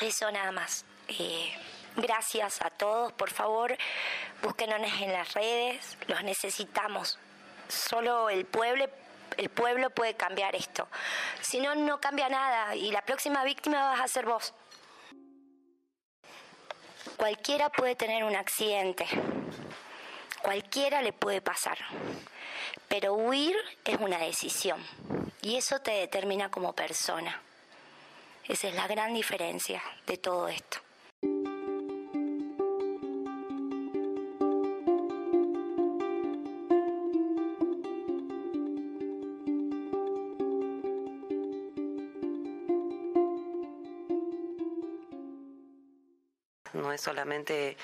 Eso 0.00 0.30
nada 0.30 0.52
más. 0.52 0.84
Eh, 1.08 1.52
Gracias 2.00 2.62
a 2.62 2.70
todos, 2.70 3.12
por 3.12 3.28
favor, 3.30 3.76
búsquenos 4.40 4.80
en 5.00 5.12
las 5.12 5.34
redes, 5.34 5.98
los 6.06 6.22
necesitamos. 6.22 7.18
Solo 7.66 8.30
el 8.30 8.44
pueblo, 8.44 8.88
el 9.36 9.48
pueblo 9.48 9.90
puede 9.90 10.14
cambiar 10.14 10.54
esto. 10.54 10.86
Si 11.40 11.58
no, 11.58 11.74
no 11.74 12.00
cambia 12.00 12.28
nada 12.28 12.76
y 12.76 12.92
la 12.92 13.02
próxima 13.02 13.42
víctima 13.42 13.82
vas 13.90 14.00
a 14.00 14.06
ser 14.06 14.26
vos. 14.26 14.54
Cualquiera 17.16 17.70
puede 17.70 17.96
tener 17.96 18.24
un 18.24 18.36
accidente, 18.36 19.06
cualquiera 20.42 21.02
le 21.02 21.12
puede 21.12 21.40
pasar, 21.40 21.78
pero 22.88 23.14
huir 23.14 23.56
es 23.84 23.98
una 23.98 24.18
decisión 24.18 24.84
y 25.42 25.56
eso 25.56 25.80
te 25.80 25.92
determina 25.92 26.50
como 26.50 26.74
persona. 26.74 27.40
Esa 28.44 28.68
es 28.68 28.74
la 28.74 28.86
gran 28.86 29.12
diferencia 29.14 29.82
de 30.06 30.16
todo 30.16 30.48
esto. 30.48 30.78
Solamente 46.98 47.76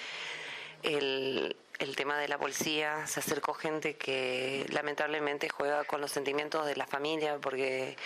el, 0.82 1.56
tema 1.96 2.18
de 2.18 2.28
la 2.28 2.38
policía, 2.38 3.06
se 3.06 3.20
acercó 3.20 3.54
gente 3.54 3.96
que 3.96 4.66
lamentablemente 4.70 5.48
juega 5.48 5.84
con 5.84 6.00
los 6.00 6.10
sentimientos 6.10 6.66
de 6.66 6.76
la 6.76 6.86
familia, 6.86 7.38
porque 7.40 7.96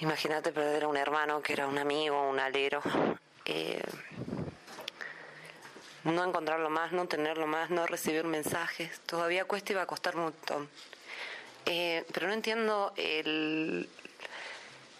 imagínate 0.00 0.52
perder 0.52 0.84
a 0.84 0.88
un 0.88 0.96
hermano 0.96 1.42
que 1.42 1.52
era 1.52 1.66
un 1.66 1.78
amigo, 1.78 2.28
un 2.28 2.40
alero. 2.40 2.82
Eh, 3.44 3.82
no 6.04 6.24
encontrarlo 6.24 6.70
más, 6.70 6.92
no 6.92 7.06
tenerlo 7.08 7.46
más, 7.46 7.70
no 7.70 7.86
recibir 7.86 8.24
mensajes, 8.24 9.00
todavía 9.00 9.44
cuesta 9.44 9.72
y 9.72 9.76
va 9.76 9.82
a 9.82 9.86
costar 9.86 10.16
un 10.16 10.22
montón. 10.24 10.68
Eh, 11.64 12.04
pero 12.12 12.28
no 12.28 12.32
entiendo 12.32 12.92
el, 12.96 13.88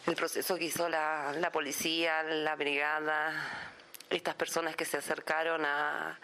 el 0.06 0.16
proceso 0.16 0.56
que 0.56 0.64
hizo 0.64 0.88
la, 0.88 1.32
la 1.38 1.52
policía, 1.52 2.22
la 2.24 2.56
brigada, 2.56 3.75
estas 4.10 4.34
personas 4.34 4.76
que 4.76 4.84
se 4.84 4.96
acercaron 4.96 5.64
a, 5.64 6.18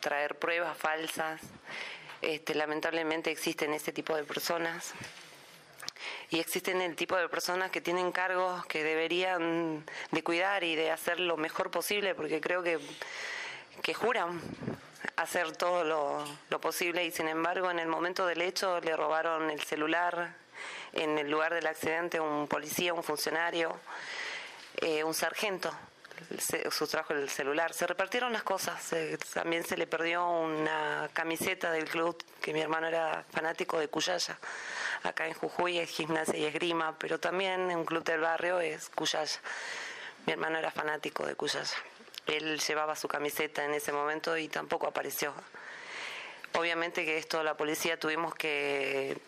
traer 0.00 0.36
pruebas 0.38 0.76
falsas. 0.76 1.40
Este, 2.20 2.54
lamentablemente 2.54 3.30
existen 3.30 3.72
este 3.72 3.90
tipo 3.90 4.14
de 4.14 4.22
personas. 4.24 4.92
Y 6.28 6.40
existen 6.40 6.82
el 6.82 6.94
tipo 6.94 7.16
de 7.16 7.30
personas 7.30 7.70
que 7.70 7.80
tienen 7.80 8.12
cargos 8.12 8.66
que 8.66 8.84
deberían 8.84 9.82
de 10.10 10.22
cuidar 10.22 10.62
y 10.62 10.76
de 10.76 10.90
hacer 10.90 11.20
lo 11.20 11.38
mejor 11.38 11.70
posible 11.70 12.14
porque 12.14 12.42
creo 12.42 12.62
que, 12.62 12.78
que 13.82 13.94
juran 13.94 14.42
hacer 15.16 15.56
todo 15.56 15.84
lo, 15.84 16.22
lo 16.50 16.60
posible. 16.60 17.02
Y 17.06 17.10
sin 17.10 17.28
embargo 17.28 17.70
en 17.70 17.78
el 17.78 17.88
momento 17.88 18.26
del 18.26 18.42
hecho 18.42 18.78
le 18.80 18.94
robaron 18.94 19.50
el 19.50 19.62
celular 19.62 20.34
en 20.92 21.16
el 21.16 21.30
lugar 21.30 21.54
del 21.54 21.66
accidente 21.66 22.20
un 22.20 22.46
policía, 22.46 22.92
un 22.92 23.02
funcionario, 23.02 23.74
eh, 24.82 25.02
un 25.02 25.14
sargento 25.14 25.72
sustrajo 26.70 27.12
el 27.12 27.28
celular. 27.28 27.72
Se 27.72 27.86
repartieron 27.86 28.32
las 28.32 28.42
cosas. 28.42 28.94
también 29.32 29.64
se 29.64 29.76
le 29.76 29.86
perdió 29.86 30.26
una 30.26 31.08
camiseta 31.12 31.70
del 31.70 31.88
club, 31.88 32.22
que 32.40 32.52
mi 32.52 32.60
hermano 32.60 32.86
era 32.86 33.24
fanático 33.32 33.78
de 33.78 33.88
Cuyaya. 33.88 34.38
Acá 35.02 35.26
en 35.26 35.34
Jujuy 35.34 35.78
es 35.78 35.90
gimnasia 35.90 36.36
y 36.36 36.44
esgrima, 36.44 36.96
pero 36.98 37.18
también 37.18 37.60
un 37.62 37.84
club 37.84 38.04
del 38.04 38.20
barrio 38.20 38.60
es 38.60 38.88
Cuyaya. 38.90 39.40
Mi 40.26 40.32
hermano 40.32 40.58
era 40.58 40.70
fanático 40.70 41.26
de 41.26 41.34
Cuyaya. 41.34 41.76
Él 42.26 42.58
llevaba 42.58 42.96
su 42.96 43.08
camiseta 43.08 43.64
en 43.64 43.74
ese 43.74 43.92
momento 43.92 44.36
y 44.36 44.48
tampoco 44.48 44.86
apareció. 44.86 45.34
Obviamente 46.54 47.04
que 47.04 47.18
esto 47.18 47.42
la 47.42 47.56
policía 47.56 47.98
tuvimos 47.98 48.34
que 48.34 49.18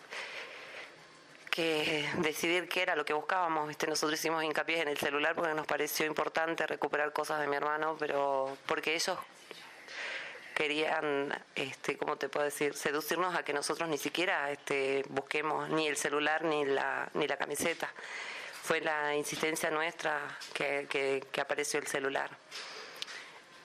decidir 1.57 2.69
qué 2.69 2.81
era 2.83 2.95
lo 2.95 3.05
que 3.05 3.13
buscábamos. 3.13 3.75
Nosotros 3.87 4.19
hicimos 4.19 4.43
hincapié 4.43 4.81
en 4.81 4.87
el 4.87 4.97
celular 4.97 5.35
porque 5.35 5.53
nos 5.53 5.65
pareció 5.65 6.05
importante 6.05 6.67
recuperar 6.67 7.11
cosas 7.13 7.39
de 7.39 7.47
mi 7.47 7.55
hermano, 7.55 7.95
pero 7.99 8.57
porque 8.65 8.95
ellos 8.95 9.17
querían, 10.55 11.33
este, 11.55 11.97
¿cómo 11.97 12.17
te 12.17 12.29
puedo 12.29 12.45
decir?, 12.45 12.75
seducirnos 12.75 13.35
a 13.35 13.43
que 13.43 13.53
nosotros 13.53 13.87
ni 13.89 13.97
siquiera 13.97 14.51
este, 14.51 15.03
busquemos 15.09 15.69
ni 15.69 15.87
el 15.87 15.97
celular 15.97 16.43
ni 16.43 16.65
la, 16.65 17.09
ni 17.13 17.27
la 17.27 17.37
camiseta. 17.37 17.91
Fue 18.63 18.81
la 18.81 19.15
insistencia 19.15 19.69
nuestra 19.69 20.19
que, 20.53 21.23
apareció 21.39 21.79
el 21.79 21.87
celular. 21.87 22.29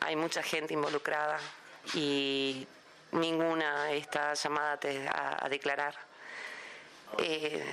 Hay 0.00 0.16
mucha 0.16 0.42
gente 0.42 0.74
involucrada 0.74 1.38
y 1.94 2.66
ninguna 3.12 3.92
está 3.92 4.35
llamada 4.35 4.78
a 5.42 5.48
declarar 5.48 6.12
eh, 7.18 7.64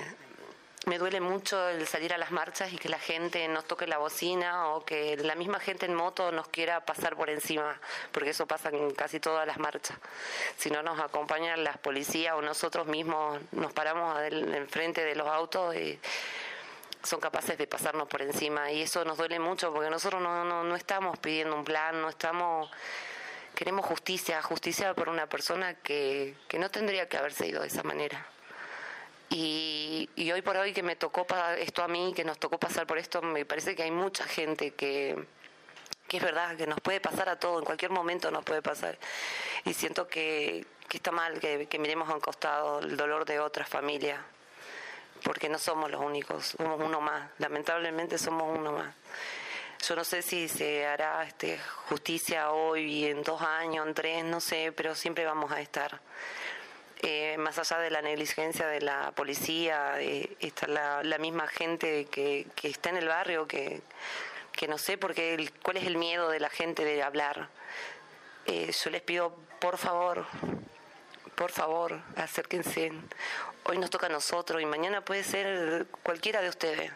me 0.86 0.98
duele 0.98 1.20
mucho 1.20 1.68
el 1.68 1.86
salir 1.86 2.14
a 2.14 2.18
las 2.18 2.30
marchas 2.30 2.72
y 2.72 2.78
que 2.78 2.88
la 2.88 2.98
gente 2.98 3.46
nos 3.48 3.66
toque 3.66 3.86
la 3.86 3.98
bocina 3.98 4.68
o 4.68 4.84
que 4.84 5.16
la 5.18 5.34
misma 5.34 5.60
gente 5.60 5.84
en 5.84 5.94
moto 5.94 6.32
nos 6.32 6.48
quiera 6.48 6.84
pasar 6.86 7.16
por 7.16 7.28
encima, 7.28 7.78
porque 8.12 8.30
eso 8.30 8.46
pasa 8.46 8.70
en 8.70 8.90
casi 8.92 9.20
todas 9.20 9.46
las 9.46 9.58
marchas. 9.58 9.98
Si 10.56 10.70
no 10.70 10.82
nos 10.82 10.98
acompañan 10.98 11.64
las 11.64 11.76
policías 11.78 12.34
o 12.34 12.40
nosotros 12.40 12.86
mismos 12.86 13.38
nos 13.52 13.72
paramos 13.74 14.18
enfrente 14.22 15.04
de 15.04 15.14
los 15.14 15.28
autos 15.28 15.76
y 15.76 15.98
son 17.02 17.20
capaces 17.20 17.58
de 17.58 17.66
pasarnos 17.66 18.08
por 18.08 18.22
encima 18.22 18.70
y 18.72 18.82
eso 18.82 19.04
nos 19.04 19.18
duele 19.18 19.38
mucho 19.38 19.72
porque 19.72 19.90
nosotros 19.90 20.22
no, 20.22 20.44
no, 20.44 20.64
no 20.64 20.76
estamos 20.76 21.18
pidiendo 21.18 21.56
un 21.56 21.64
plan, 21.64 22.00
no 22.00 22.08
estamos 22.08 22.70
queremos 23.54 23.84
justicia, 23.84 24.40
justicia 24.40 24.94
por 24.94 25.10
una 25.10 25.26
persona 25.26 25.74
que, 25.74 26.34
que 26.48 26.58
no 26.58 26.70
tendría 26.70 27.08
que 27.08 27.18
haberse 27.18 27.46
ido 27.46 27.60
de 27.60 27.68
esa 27.68 27.82
manera. 27.82 28.26
Y, 29.30 30.08
hoy 30.32 30.42
por 30.42 30.56
hoy 30.56 30.72
que 30.72 30.82
me 30.82 30.96
tocó 30.96 31.24
esto 31.58 31.82
a 31.82 31.88
mí, 31.88 32.12
que 32.14 32.24
nos 32.24 32.38
tocó 32.38 32.58
pasar 32.58 32.86
por 32.86 32.98
esto, 32.98 33.22
me 33.22 33.44
parece 33.44 33.76
que 33.76 33.84
hay 33.84 33.92
mucha 33.92 34.24
gente 34.24 34.72
que, 34.72 35.16
que 36.08 36.16
es 36.16 36.22
verdad, 36.22 36.56
que 36.56 36.66
nos 36.66 36.80
puede 36.80 37.00
pasar 37.00 37.28
a 37.28 37.38
todo, 37.38 37.60
en 37.60 37.64
cualquier 37.64 37.92
momento 37.92 38.30
nos 38.32 38.44
puede 38.44 38.60
pasar. 38.60 38.98
Y 39.64 39.72
siento 39.72 40.08
que, 40.08 40.66
está 40.92 41.12
mal 41.12 41.38
que, 41.38 41.66
que 41.66 41.78
miremos 41.78 42.08
a 42.08 42.14
un 42.14 42.20
costado 42.20 42.80
el 42.80 42.96
dolor 42.96 43.24
de 43.24 43.38
otras 43.38 43.68
familias, 43.68 44.20
porque 45.22 45.48
no 45.48 45.58
somos 45.58 45.88
los 45.90 46.00
únicos, 46.00 46.56
somos 46.58 46.80
uno 46.80 47.00
más, 47.00 47.30
lamentablemente 47.38 48.18
somos 48.18 48.58
uno 48.58 48.72
más. 48.72 48.94
Yo 49.86 49.96
no 49.96 50.04
sé 50.04 50.22
si 50.22 50.48
se 50.48 50.86
hará 50.86 51.24
este, 51.24 51.58
justicia 51.88 52.50
hoy, 52.50 53.06
en 53.06 53.22
dos 53.22 53.40
años, 53.40 53.86
en 53.86 53.94
tres, 53.94 54.24
no 54.24 54.40
sé, 54.40 54.72
pero 54.76 54.94
siempre 54.94 55.24
vamos 55.24 55.52
a 55.52 55.60
estar. 55.60 56.00
Eh, 57.02 57.38
más 57.38 57.58
allá 57.58 57.78
de 57.78 57.90
la 57.90 58.02
negligencia 58.02 58.66
de 58.66 58.82
la 58.82 59.12
policía, 59.12 59.98
eh, 60.00 60.36
está 60.38 60.66
la, 60.66 61.18
misma 61.18 61.46
gente 61.46 62.04
que, 62.06 62.46
está 62.62 62.90
en 62.90 62.98
el 62.98 63.08
barrio, 63.08 63.46
que, 63.46 63.82
no 64.68 64.76
sé 64.76 64.98
por 64.98 65.14
qué, 65.14 65.50
cuál 65.62 65.78
es 65.78 65.86
el 65.86 65.96
miedo 65.96 66.28
de 66.28 66.40
la 66.40 66.50
gente 66.50 66.84
de 66.84 67.02
hablar. 67.02 67.48
Eh, 68.44 68.70
yo 68.70 68.90
les 68.90 69.00
pido, 69.00 69.34
por 69.60 69.78
favor, 69.78 70.26
por 71.36 71.50
favor, 71.50 72.02
acérquense. 72.16 72.92
Hoy 73.64 73.78
nos 73.78 73.88
toca 73.88 74.06
a 74.06 74.10
nosotros 74.10 74.60
y 74.60 74.66
mañana 74.66 75.02
puede 75.02 75.24
ser 75.24 75.86
cualquiera 76.02 76.42
de 76.42 76.50
ustedes. 76.50 76.92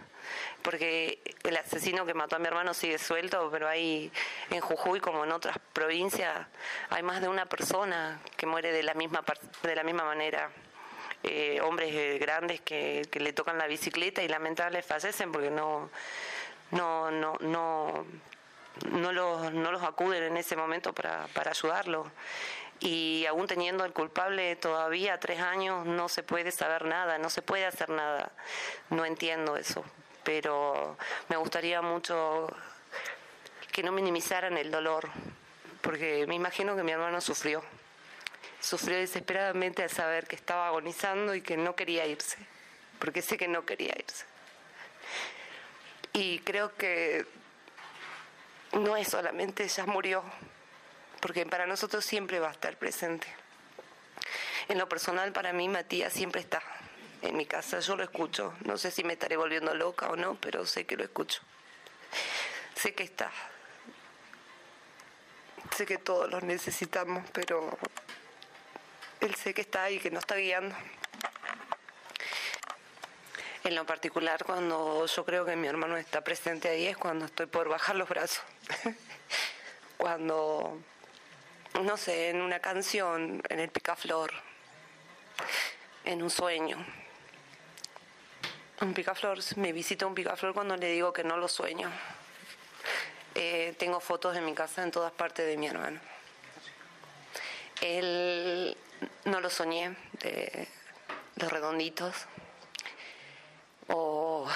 Porque 0.63 1.21
el 1.43 1.57
asesino 1.57 2.07
que 2.07 2.15
mató 2.15 2.37
a 2.37 2.39
mi 2.39 2.47
hermano 2.47 2.75
sigue 2.75 2.99
suelto, 2.99 3.49
pero 3.51 3.69
hay 3.69 4.11
en 4.51 4.61
Jujuy 4.61 5.01
como 5.01 5.25
en 5.25 5.33
otras 5.33 5.59
provincias 5.73 6.47
hay 6.91 7.03
más 7.03 7.21
de 7.21 7.29
una 7.29 7.47
persona 7.47 8.21
que 8.37 8.47
muere 8.47 8.73
de 8.73 8.83
la 8.83 8.95
misma 8.95 9.25
de 9.63 9.77
la 9.77 9.83
misma 9.83 10.05
manera. 10.05 10.51
Eh, 11.23 11.59
hombres 11.63 12.21
grandes 12.21 12.61
que, 12.61 13.09
le 13.13 13.33
tocan 13.33 13.57
la 13.57 13.67
bicicleta 13.67 14.23
y 14.23 14.29
lamentablemente 14.29 14.87
fallecen 14.87 15.33
porque 15.33 15.51
no 15.51 15.89
no 16.71 17.11
no 17.11 17.39
no 17.41 18.05
no 18.91 19.13
los, 19.13 19.53
no 19.53 19.73
los 19.73 19.83
acuden 19.83 20.23
en 20.25 20.37
ese 20.37 20.55
momento 20.55 20.93
para, 20.93 21.27
para 21.29 21.53
ayudarlo 21.53 22.11
y 22.81 23.25
aún 23.27 23.47
teniendo 23.47 23.85
el 23.85 23.93
culpable 23.93 24.57
todavía 24.57 25.19
tres 25.19 25.41
años 25.41 25.87
no 25.87 26.09
se 26.09 26.23
puede 26.23 26.51
saber 26.51 26.85
nada, 26.85 27.19
no 27.19 27.31
se 27.31 27.43
puede 27.43 27.65
hacer 27.65 27.89
nada. 27.89 28.33
No 28.91 29.05
entiendo 29.05 29.57
eso, 29.57 29.85
pero 30.25 30.97
me 31.29 31.37
gustaría 31.37 31.83
mucho 31.83 32.49
que 33.71 33.83
no 33.83 33.93
minimizaran 33.93 34.57
el 34.57 34.71
dolor, 34.71 35.09
porque 35.83 36.27
me 36.27 36.35
imagino 36.35 36.75
que 36.77 36.83
mi 36.83 36.93
hermano 36.93 37.21
sufrió. 37.21 37.63
Sufrió 38.61 38.97
desesperadamente 38.97 39.83
al 39.83 39.91
saber 39.91 40.27
que 40.27 40.37
estaba 40.37 40.69
agonizando 40.69 41.35
y 41.35 41.43
que 41.43 41.57
no 41.57 41.77
quería 41.77 42.07
irse, 42.07 42.39
porque 42.99 43.21
sé 43.21 43.37
que 43.37 43.49
no 43.49 43.67
quería 43.67 43.95
irse. 43.99 44.25
Y 46.13 46.39
creo 46.41 46.75
que 46.77 47.27
no 48.73 48.97
es 48.97 49.09
solamente 49.09 49.65
ella 49.65 49.87
murió, 49.87 50.25
porque 51.21 51.45
para 51.45 51.67
nosotros 51.67 52.05
siempre 52.05 52.41
va 52.41 52.49
a 52.49 52.53
estar 52.53 52.77
presente. 52.77 53.27
En 54.69 54.79
lo 54.79 54.89
personal, 54.89 55.33
para 55.33 55.53
mí, 55.53 55.69
Matías 55.69 56.13
siempre 56.13 56.41
está 56.41 56.63
en 57.25 57.37
mi 57.37 57.47
casa, 57.47 57.81
yo 57.81 57.97
lo 57.97 58.03
escucho. 58.03 58.55
No 58.65 58.77
sé 58.77 58.91
si 58.91 59.03
me 59.03 59.15
estaré 59.15 59.37
volviendo 59.37 59.75
loca 59.75 60.09
o 60.09 60.17
no, 60.17 60.37
pero 60.41 60.67
sé 60.67 60.85
que 60.85 60.97
lo 60.97 61.05
escucho. 61.05 61.41
Sé 62.75 62.95
que 62.95 63.03
está. 63.03 63.31
Sé 65.75 65.87
que 65.87 65.99
todos 65.99 66.31
los 66.31 66.43
necesitamos, 66.43 67.25
pero 67.33 67.79
él 69.21 69.35
sé 69.35 69.55
que 69.55 69.63
está 69.63 69.85
ahí, 69.85 69.99
que 69.99 70.11
nos 70.11 70.23
está 70.23 70.37
guiando. 70.37 70.75
En 73.65 73.75
lo 73.75 73.87
particular, 73.87 74.45
cuando 74.45 75.07
yo 75.07 75.25
creo 75.25 75.47
que 75.47 75.57
mi 75.57 75.67
hermano 75.67 75.97
está 75.97 76.23
presente 76.23 76.69
ahí 76.69 76.87
es 76.87 76.99
cuando 76.99 77.25
estoy 77.25 77.47
por 77.47 77.69
bajar 77.69 77.97
los 77.97 78.09
brazos. 78.09 78.45
cuando 79.97 80.79
no 81.83 81.97
sé, 81.97 82.29
en 82.29 82.41
una 82.41 82.61
canción, 82.61 83.43
en 83.49 83.61
el 83.61 83.71
picaflor, 83.71 84.33
en 86.05 86.23
un 86.23 86.31
sueño. 86.31 87.04
Un 88.81 88.93
picaflor, 88.93 89.39
me 89.57 89.73
visita 89.73 90.05
un 90.05 90.17
picaflor 90.17 90.53
cuando 90.53 90.77
le 90.77 90.89
digo 90.89 91.13
que 91.13 91.23
no 91.23 91.37
lo 91.37 91.47
sueño. 91.47 91.89
Eh, 93.37 93.73
tengo 93.79 94.01
fotos 94.01 94.35
de 94.35 94.41
mi 94.41 94.53
casa 94.53 94.83
en 94.83 94.91
todas 94.91 95.13
partes 95.13 95.47
de 95.47 95.57
mi 95.57 95.69
hermano. 95.69 96.01
Él 97.81 98.77
no 99.27 99.41
lo 99.41 99.49
soñé, 99.49 99.95
de 100.21 100.67
los 101.37 101.53
redonditos. 101.53 102.27
O 103.87 104.49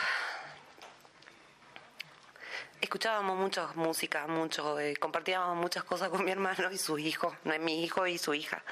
escuchábamos 2.81 3.37
mucha 3.39 3.69
música, 3.77 4.27
mucho, 4.27 4.81
eh, 4.81 4.97
compartíamos 4.97 5.57
muchas 5.57 5.85
cosas 5.85 6.09
con 6.09 6.25
mi 6.25 6.33
hermano 6.33 6.73
y 6.73 6.79
su 6.79 6.99
hijo, 6.99 7.37
no 7.45 7.57
mi 7.61 7.85
hijo 7.85 8.05
y 8.09 8.19
su 8.19 8.35
hija. 8.35 8.65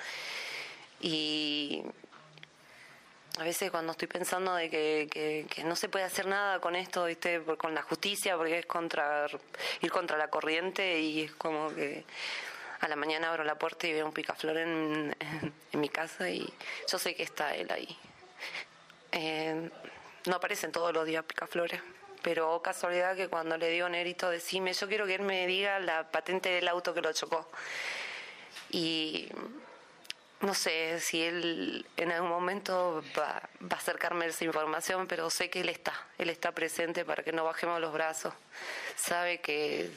Y 1.01 1.85
a 3.39 3.45
veces 3.45 3.71
cuando 3.71 3.93
estoy 3.93 4.09
pensando 4.09 4.55
de 4.55 4.71
que, 4.71 5.47
no 5.65 5.77
se 5.77 5.89
puede 5.89 6.05
hacer 6.05 6.27
nada 6.27 6.61
con 6.61 6.75
esto, 6.75 7.05
¿viste? 7.05 7.43
con 7.59 7.75
la 7.75 7.83
justicia, 7.83 8.37
porque 8.37 8.59
es 8.61 8.67
contra 8.67 9.27
ir 9.81 9.91
contra 9.91 10.17
la 10.17 10.29
corriente 10.29 11.01
y 11.01 11.23
es 11.23 11.33
como 11.33 11.75
que 11.75 12.05
a 12.81 12.89
la 12.89 12.97
mañana 12.97 13.31
abro 13.31 13.45
la 13.45 13.59
puerta 13.59 13.87
y 13.87 13.93
veo 13.93 14.07
un 14.07 14.13
picaflor 14.13 14.57
en, 14.59 15.17
en, 15.73 15.81
mi 15.81 15.89
casa 15.89 16.31
y 16.31 16.53
yo 16.91 16.99
sé 16.99 17.15
que 17.15 17.23
está 17.23 17.55
él 17.55 17.71
ahí. 17.71 17.97
Eh, 19.13 19.71
no 20.27 20.37
aparecen 20.37 20.73
todos 20.73 20.93
los 20.93 21.07
días 21.07 21.25
picaflores 21.25 21.81
pero 22.27 22.61
casualidad 22.61 23.15
que 23.15 23.29
cuando 23.29 23.57
le 23.57 23.69
digo 23.69 23.89
Nerito, 23.89 24.29
decime, 24.31 24.73
yo 24.73 24.89
quiero 24.89 25.07
que 25.07 25.15
él 25.15 25.23
me 25.23 25.47
diga 25.47 25.79
la 25.79 26.11
patente 26.11 26.49
del 26.49 26.67
auto 26.67 26.93
que 26.93 27.01
lo 27.01 27.13
chocó. 27.13 27.49
Y 28.69 29.29
no 30.41 30.53
sé 30.55 31.01
si 31.01 31.23
él 31.23 31.87
en 31.97 32.13
algún 32.13 32.29
momento 32.29 33.03
va, 33.19 33.43
va, 33.63 33.77
a 33.77 33.81
acercarme 33.81 34.27
esa 34.27 34.45
información, 34.45 35.07
pero 35.07 35.31
sé 35.31 35.49
que 35.49 35.61
él 35.61 35.69
está, 35.69 35.95
él 36.19 36.29
está 36.29 36.53
presente 36.53 37.05
para 37.05 37.23
que 37.23 37.33
no 37.33 37.45
bajemos 37.45 37.81
los 37.81 37.93
brazos. 37.93 38.35
Sabe 38.97 39.41
que, 39.41 39.91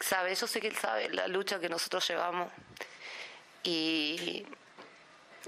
sabe, 0.00 0.34
yo 0.34 0.46
sé 0.46 0.60
que 0.60 0.68
él 0.68 0.76
sabe 0.76 1.08
la 1.10 1.28
lucha 1.28 1.60
que 1.60 1.68
nosotros 1.68 2.06
llevamos. 2.08 2.48
Y 3.62 4.44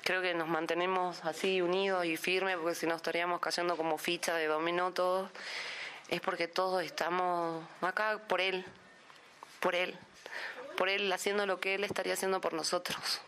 creo 0.05 0.23
que 0.23 0.35
nos 0.35 0.47
mantenemos 0.47 1.25
así 1.25 1.61
unidos 1.61 2.05
y 2.05 2.17
firmes, 2.17 2.57
porque 2.57 2.77
si 2.77 2.87
no 2.87 2.95
estaríamos 2.95 3.41
cayendo 3.41 3.77
como 3.77 3.99
ficha 3.99 4.35
de 4.37 4.47
dominó 4.47 4.93
todos, 4.93 5.31
es 6.09 6.21
porque 6.21 6.47
todos 6.47 6.85
estamos 6.85 7.65
acá 7.81 8.21
por 8.29 8.41
Él, 8.41 8.65
por 9.59 9.75
Él, 9.75 9.99
por 10.77 10.89
Él 10.89 11.13
haciendo 11.13 11.45
lo 11.47 11.59
que 11.59 11.75
Él 11.75 11.83
estaría 11.83 12.13
haciendo 12.13 12.41
por 12.41 12.53
nosotros. 12.53 13.21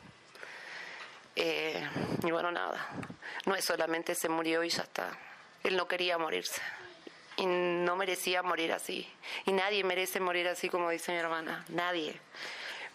Eh, 1.37 1.87
y 2.25 2.31
bueno, 2.31 2.51
nada, 2.51 2.88
no 3.44 3.55
es 3.55 3.64
solamente 3.64 4.14
se 4.14 4.29
murió 4.29 4.64
y 4.64 4.70
ya 4.70 4.83
está. 4.83 5.11
Él 5.62 5.77
no 5.77 5.87
quería 5.87 6.16
morirse 6.18 6.62
y 7.37 7.46
no 7.46 7.96
merecía 7.96 8.42
morir 8.42 8.72
así. 8.72 9.07
Y 9.44 9.53
nadie 9.53 9.85
merece 9.85 10.20
morir 10.20 10.49
así 10.49 10.68
como 10.68 10.90
dice 10.90 11.12
mi 11.12 11.18
hermana, 11.18 11.64
nadie. 11.68 12.18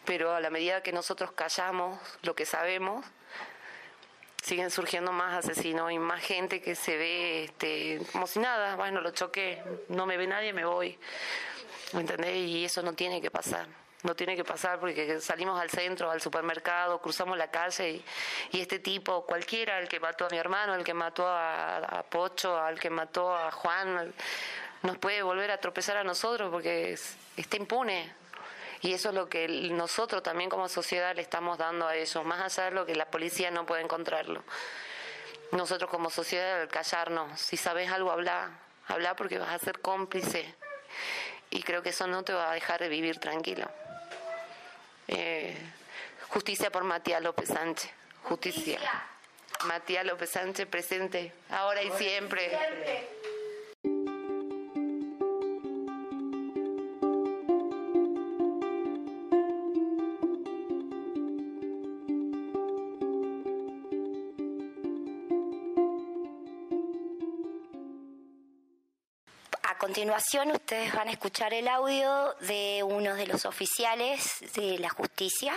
Pero 0.06 0.34
a 0.34 0.40
la 0.40 0.50
medida 0.50 0.82
que 0.82 0.92
nosotros 0.92 1.32
callamos 1.34 2.00
lo 2.24 2.36
que 2.36 2.46
sabemos, 2.46 3.06
siguen 4.42 4.72
surgiendo 4.72 5.12
más 5.12 5.46
asesinos 5.46 5.92
y 5.92 6.00
más 6.00 6.22
gente 6.22 6.62
que 6.62 6.76
se 6.76 6.98
ve 6.98 7.44
este, 7.46 8.02
como 8.12 8.26
si 8.26 8.40
nada, 8.40 8.76
bueno, 8.76 9.02
lo 9.02 9.12
choqué, 9.12 9.62
no 9.90 10.08
me 10.08 10.18
ve 10.18 10.26
nadie, 10.26 10.52
me 10.54 10.66
voy. 10.66 10.98
¿Me 11.94 12.02
entendés? 12.02 12.38
Y 12.38 12.66
eso 12.66 12.82
no 12.82 12.94
tiene 12.94 13.22
que 13.22 13.30
pasar. 13.30 13.68
No 14.04 14.16
tiene 14.16 14.36
que 14.36 14.44
pasar 14.44 14.80
porque 14.80 15.20
salimos 15.20 15.60
al 15.60 15.70
centro, 15.70 16.10
al 16.10 16.22
supermercado, 16.22 17.00
cruzamos 17.00 17.38
la 17.38 17.52
calle 17.52 18.02
y, 18.52 18.60
este 18.60 18.80
tipo, 18.80 19.26
cualquiera, 19.26 19.80
el 19.80 19.88
que 19.88 20.00
mató 20.00 20.26
a 20.26 20.30
mi 20.30 20.38
hermano, 20.38 20.74
el 20.74 20.84
que 20.84 20.94
mató 20.94 21.28
a, 21.28 22.04
Pocho, 22.10 22.58
al 22.58 22.80
que 22.80 22.90
mató 22.90 23.36
a 23.36 23.52
Juan, 23.52 24.14
nos 24.82 24.98
puede 24.98 25.22
volver 25.22 25.52
a 25.52 25.60
tropezar 25.60 25.98
a 25.98 26.04
nosotros 26.04 26.50
porque 26.52 26.98
está 27.38 27.58
impune. 27.58 28.14
Y 28.82 28.94
eso 28.94 29.10
es 29.10 29.16
lo 29.16 29.30
que 29.30 29.48
nosotros 29.48 30.24
también 30.24 30.50
como 30.50 30.68
sociedad 30.68 31.16
le 31.16 31.22
estamos 31.22 31.60
dando 31.60 31.88
a 31.88 31.96
ellos, 31.96 32.26
más 32.26 32.42
allá 32.42 32.70
de 32.70 32.76
lo 32.76 32.86
que 32.86 32.96
la 32.96 33.06
policía 33.06 33.52
no 33.52 33.68
puede 33.68 33.84
encontrarlo. 33.84 34.44
Nosotros 35.52 35.90
como 35.90 36.10
sociedad, 36.10 36.62
al 36.62 36.68
callarnos, 36.70 37.40
si 37.40 37.58
sabes 37.58 37.92
algo, 37.92 38.12
habla, 38.12 38.50
habla 38.88 39.16
porque 39.16 39.38
vas 39.38 39.50
a 39.50 39.60
ser 39.60 39.80
cómplice. 39.82 40.56
Y 41.52 41.62
creo 41.64 41.84
que 41.84 41.90
eso 41.90 42.08
no 42.08 42.24
te 42.24 42.34
va 42.34 42.52
a 42.52 42.54
dejar 42.54 42.80
de 42.80 42.90
vivir 42.90 43.20
tranquilo. 43.20 43.70
Eh, 45.08 45.56
justicia 46.30 46.72
por 46.72 46.84
Matías 46.84 47.22
López 47.22 47.50
Sánchez. 47.50 47.92
Justicia. 48.24 48.80
Matías 49.66 50.06
López 50.06 50.30
Sánchez 50.30 50.68
presente, 50.68 51.32
ahora 51.50 51.84
y 51.84 51.92
siempre. 51.92 52.58
Continuación 70.02 70.50
ustedes 70.50 70.92
van 70.96 71.10
a 71.10 71.12
escuchar 71.12 71.54
el 71.54 71.68
audio 71.68 72.34
de 72.40 72.82
uno 72.82 73.14
de 73.14 73.28
los 73.28 73.46
oficiales 73.46 74.40
de 74.56 74.80
la 74.80 74.90
justicia. 74.90 75.54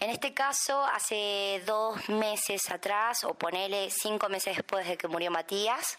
En 0.00 0.08
este 0.08 0.32
caso, 0.32 0.82
hace 0.86 1.62
dos 1.66 2.08
meses 2.08 2.70
atrás, 2.70 3.24
o 3.24 3.34
ponele 3.34 3.90
cinco 3.90 4.30
meses 4.30 4.56
después 4.56 4.88
de 4.88 4.96
que 4.96 5.06
murió 5.06 5.30
Matías, 5.30 5.98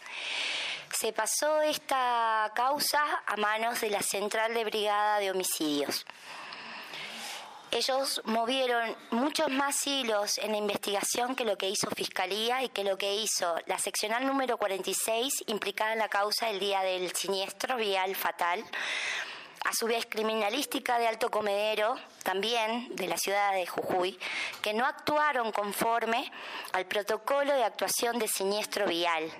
se 0.92 1.12
pasó 1.12 1.62
esta 1.62 2.50
causa 2.56 3.04
a 3.24 3.36
manos 3.36 3.80
de 3.80 3.90
la 3.90 4.02
Central 4.02 4.52
de 4.52 4.64
Brigada 4.64 5.20
de 5.20 5.30
Homicidios 5.30 6.04
ellos 7.72 8.20
movieron 8.24 8.96
muchos 9.10 9.48
más 9.50 9.86
hilos 9.86 10.38
en 10.38 10.52
la 10.52 10.58
investigación 10.58 11.36
que 11.36 11.44
lo 11.44 11.56
que 11.56 11.68
hizo 11.68 11.88
Fiscalía 11.90 12.62
y 12.64 12.68
que 12.68 12.84
lo 12.84 12.98
que 12.98 13.14
hizo 13.14 13.54
la 13.66 13.78
seccional 13.78 14.26
número 14.26 14.56
46 14.56 15.44
implicada 15.46 15.92
en 15.92 16.00
la 16.00 16.08
causa 16.08 16.50
el 16.50 16.58
día 16.58 16.80
del 16.82 17.14
siniestro 17.14 17.76
vial 17.76 18.16
fatal. 18.16 18.64
A 19.64 19.74
su 19.74 19.86
vez, 19.86 20.06
criminalística 20.06 20.98
de 20.98 21.06
Alto 21.06 21.30
Comedero, 21.30 21.94
también 22.24 22.96
de 22.96 23.06
la 23.06 23.18
ciudad 23.18 23.52
de 23.52 23.66
Jujuy, 23.66 24.18
que 24.62 24.72
no 24.72 24.86
actuaron 24.86 25.52
conforme 25.52 26.32
al 26.72 26.86
protocolo 26.86 27.52
de 27.52 27.64
actuación 27.64 28.18
de 28.18 28.26
siniestro 28.26 28.86
vial 28.86 29.30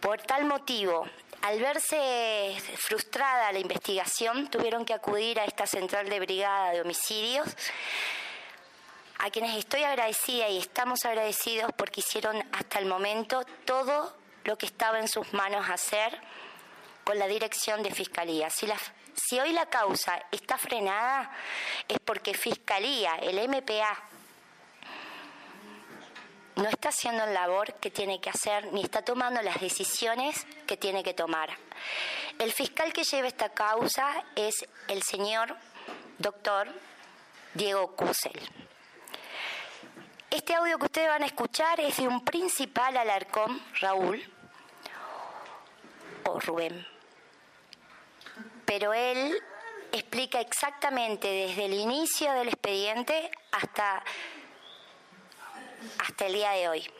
Por 0.00 0.20
tal 0.22 0.44
motivo, 0.44 1.06
al 1.44 1.60
verse 1.60 2.56
frustrada 2.78 3.52
la 3.52 3.58
investigación, 3.58 4.48
tuvieron 4.48 4.86
que 4.86 4.94
acudir 4.94 5.38
a 5.38 5.44
esta 5.44 5.66
central 5.66 6.08
de 6.08 6.18
brigada 6.18 6.72
de 6.72 6.80
homicidios, 6.80 7.46
a 9.18 9.28
quienes 9.28 9.54
estoy 9.58 9.82
agradecida 9.82 10.48
y 10.48 10.56
estamos 10.56 11.04
agradecidos 11.04 11.70
porque 11.76 12.00
hicieron 12.00 12.42
hasta 12.52 12.78
el 12.78 12.86
momento 12.86 13.44
todo 13.66 14.16
lo 14.44 14.56
que 14.56 14.64
estaba 14.64 14.98
en 14.98 15.06
sus 15.06 15.34
manos 15.34 15.68
hacer 15.68 16.18
con 17.04 17.18
la 17.18 17.26
dirección 17.26 17.82
de 17.82 17.90
Fiscalía. 17.90 18.48
Si, 18.48 18.66
si 19.14 19.38
hoy 19.38 19.52
la 19.52 19.66
causa 19.66 20.24
está 20.30 20.56
frenada 20.56 21.30
es 21.86 21.98
porque 22.00 22.32
Fiscalía, 22.32 23.16
el 23.16 23.36
MPA, 23.50 24.02
no 26.56 26.68
está 26.68 26.90
haciendo 26.90 27.26
la 27.26 27.32
labor 27.32 27.74
que 27.74 27.90
tiene 27.90 28.20
que 28.20 28.30
hacer 28.30 28.72
ni 28.72 28.82
está 28.82 29.02
tomando 29.02 29.42
las 29.42 29.60
decisiones 29.60 30.46
que 30.66 30.76
tiene 30.76 31.02
que 31.02 31.14
tomar. 31.14 31.50
El 32.38 32.52
fiscal 32.52 32.92
que 32.92 33.04
lleva 33.04 33.28
esta 33.28 33.50
causa 33.50 34.24
es 34.36 34.66
el 34.88 35.02
señor 35.02 35.56
doctor 36.18 36.68
Diego 37.54 37.94
Cusel. 37.96 38.40
Este 40.30 40.54
audio 40.54 40.78
que 40.78 40.86
ustedes 40.86 41.08
van 41.08 41.22
a 41.22 41.26
escuchar 41.26 41.78
es 41.80 41.96
de 41.96 42.08
un 42.08 42.24
principal 42.24 42.96
alarcón, 42.96 43.60
Raúl 43.80 44.22
o 46.24 46.40
Rubén. 46.40 46.86
Pero 48.64 48.92
él 48.92 49.40
explica 49.92 50.40
exactamente 50.40 51.28
desde 51.28 51.66
el 51.66 51.74
inicio 51.74 52.32
del 52.32 52.48
expediente 52.48 53.30
hasta 53.52 54.02
hasta 55.98 56.26
el 56.26 56.32
día 56.34 56.50
de 56.50 56.68
hoy. 56.68 56.90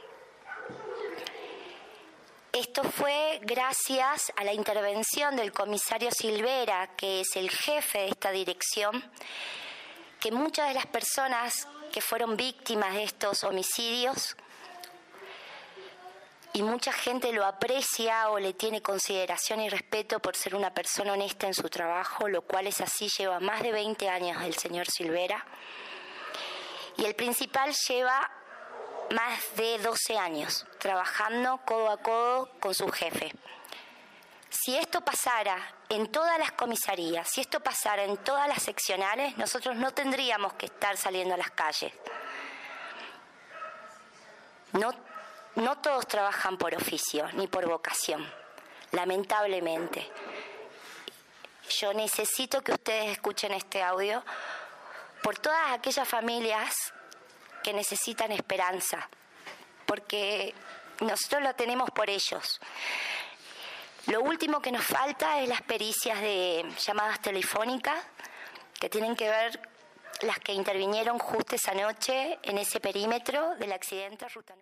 Esto 2.53 2.85
fue 2.85 3.41
gracias 3.43 4.33
a 4.37 4.45
la 4.45 4.53
intervención 4.53 5.35
del 5.35 5.53
comisario 5.53 6.11
Silvera, 6.13 6.95
que 6.97 7.23
es 7.23 7.35
el 7.35 7.51
jefe 7.51 7.99
de 7.99 8.09
esta 8.09 8.31
dirección, 8.31 9.05
que 10.21 10.31
muchas 10.31 10.69
de 10.69 10.75
las 10.75 10.87
personas 10.87 11.67
que 11.93 12.01
fueron 12.01 12.37
víctimas 12.37 12.95
de 12.95 13.03
estos 13.03 13.43
homicidios 13.43 14.37
y 16.53 16.63
mucha 16.63 16.93
gente 16.93 17.33
lo 17.33 17.45
aprecia 17.45 18.31
o 18.31 18.39
le 18.39 18.55
tiene 18.55 18.81
consideración 18.81 19.61
y 19.61 19.69
respeto 19.69 20.21
por 20.21 20.37
ser 20.37 20.55
una 20.55 20.73
persona 20.73 21.15
honesta 21.15 21.49
en 21.49 21.55
su 21.55 21.69
trabajo, 21.69 22.29
lo 22.29 22.43
cual 22.43 22.69
es 22.69 22.81
así, 22.81 23.09
lleva 23.09 23.41
más 23.41 23.61
de 23.65 23.73
20 23.73 24.09
años 24.09 24.41
el 24.45 24.55
señor 24.55 24.87
Silvera. 24.87 25.45
Y 26.97 27.05
el 27.05 27.17
principal 27.17 27.75
lleva 27.89 28.31
más 29.11 29.57
de 29.57 29.79
12 29.79 30.19
años 30.19 30.67
trabajando 30.79 31.59
codo 31.65 31.91
a 31.91 31.97
codo 31.99 32.51
con 32.61 32.75
su 32.75 32.89
jefe. 32.89 33.33
Si 34.51 34.77
esto 34.77 35.01
pasara 35.01 35.57
en 35.89 36.11
todas 36.13 36.39
las 36.39 36.53
comisarías, 36.53 37.29
si 37.29 37.41
esto 37.41 37.61
pasara 37.61 38.05
en 38.05 38.17
todas 38.19 38.49
las 38.49 38.63
seccionales, 38.63 39.37
nosotros 39.37 39.77
no 39.77 39.93
tendríamos 39.93 40.55
que 40.55 40.67
estar 40.67 40.97
saliendo 40.97 41.35
a 41.35 41.39
las 41.39 41.51
calles. 41.51 41.93
No, 44.73 44.93
no 45.57 45.79
todos 45.79 46.07
trabajan 46.07 46.57
por 46.57 46.75
oficio 46.75 47.29
ni 47.33 47.47
por 47.47 47.67
vocación, 47.69 48.25
lamentablemente. 48.93 50.11
Yo 51.81 51.93
necesito 51.93 52.63
que 52.63 52.73
ustedes 52.73 53.11
escuchen 53.13 53.53
este 53.53 53.83
audio 53.83 54.23
por 55.23 55.39
todas 55.39 55.73
aquellas 55.73 56.07
familias 56.07 56.75
que 57.65 57.73
necesitan 57.73 58.31
esperanza, 58.31 59.09
porque 59.87 60.55
nosotros 61.01 61.43
lo 61.43 61.55
tenemos 61.55 61.91
por 61.91 62.09
ellos. 62.09 62.61
Lo 64.07 64.21
último 64.21 64.61
que 64.61 64.71
nos 64.71 64.85
falta 64.85 65.41
es 65.41 65.49
las 65.49 65.63
pericias 65.63 66.21
de 66.21 66.65
llamadas 66.87 67.21
telefónicas 67.23 67.99
que 68.79 68.91
tienen 68.91 69.17
que 69.17 69.31
ver 69.31 69.61
las 70.21 70.39
que 70.41 70.53
intervinieron 70.53 71.19
justo 71.19 71.57
esa 71.57 71.73
noche 71.73 72.39
en 72.43 72.59
ese 72.59 72.81
perímetro 72.81 73.57
del 73.57 73.73
accidente 73.73 74.29
Ruta 74.29 74.55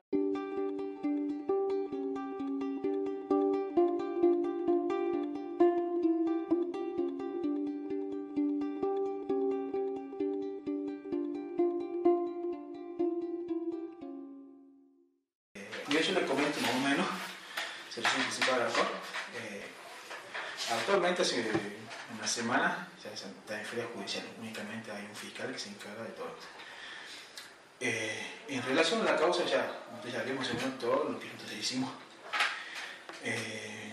actualmente 21.13 21.23
hace 21.23 21.45
una 22.17 22.27
semana 22.27 22.89
ya 23.03 23.11
está 23.13 23.59
en 23.59 23.67
feria 23.67 23.87
judicial, 23.95 24.25
únicamente 24.39 24.91
hay 24.91 25.05
un 25.05 25.15
fiscal 25.15 25.53
que 25.53 25.59
se 25.59 25.69
encarga 25.71 26.05
de 26.05 26.11
todo 26.11 26.29
esto. 26.29 26.47
Eh, 27.81 28.27
en 28.49 28.63
relación 28.63 29.01
a 29.03 29.05
la 29.05 29.17
causa, 29.17 29.45
ya, 29.45 29.67
ya 30.11 30.21
habíamos 30.21 30.49
mencionado 30.49 30.79
todo 30.79 31.11
lo 31.11 31.19
que 31.19 31.27
nosotros 31.27 31.53
hicimos. 31.53 31.91
Eh, 33.25 33.93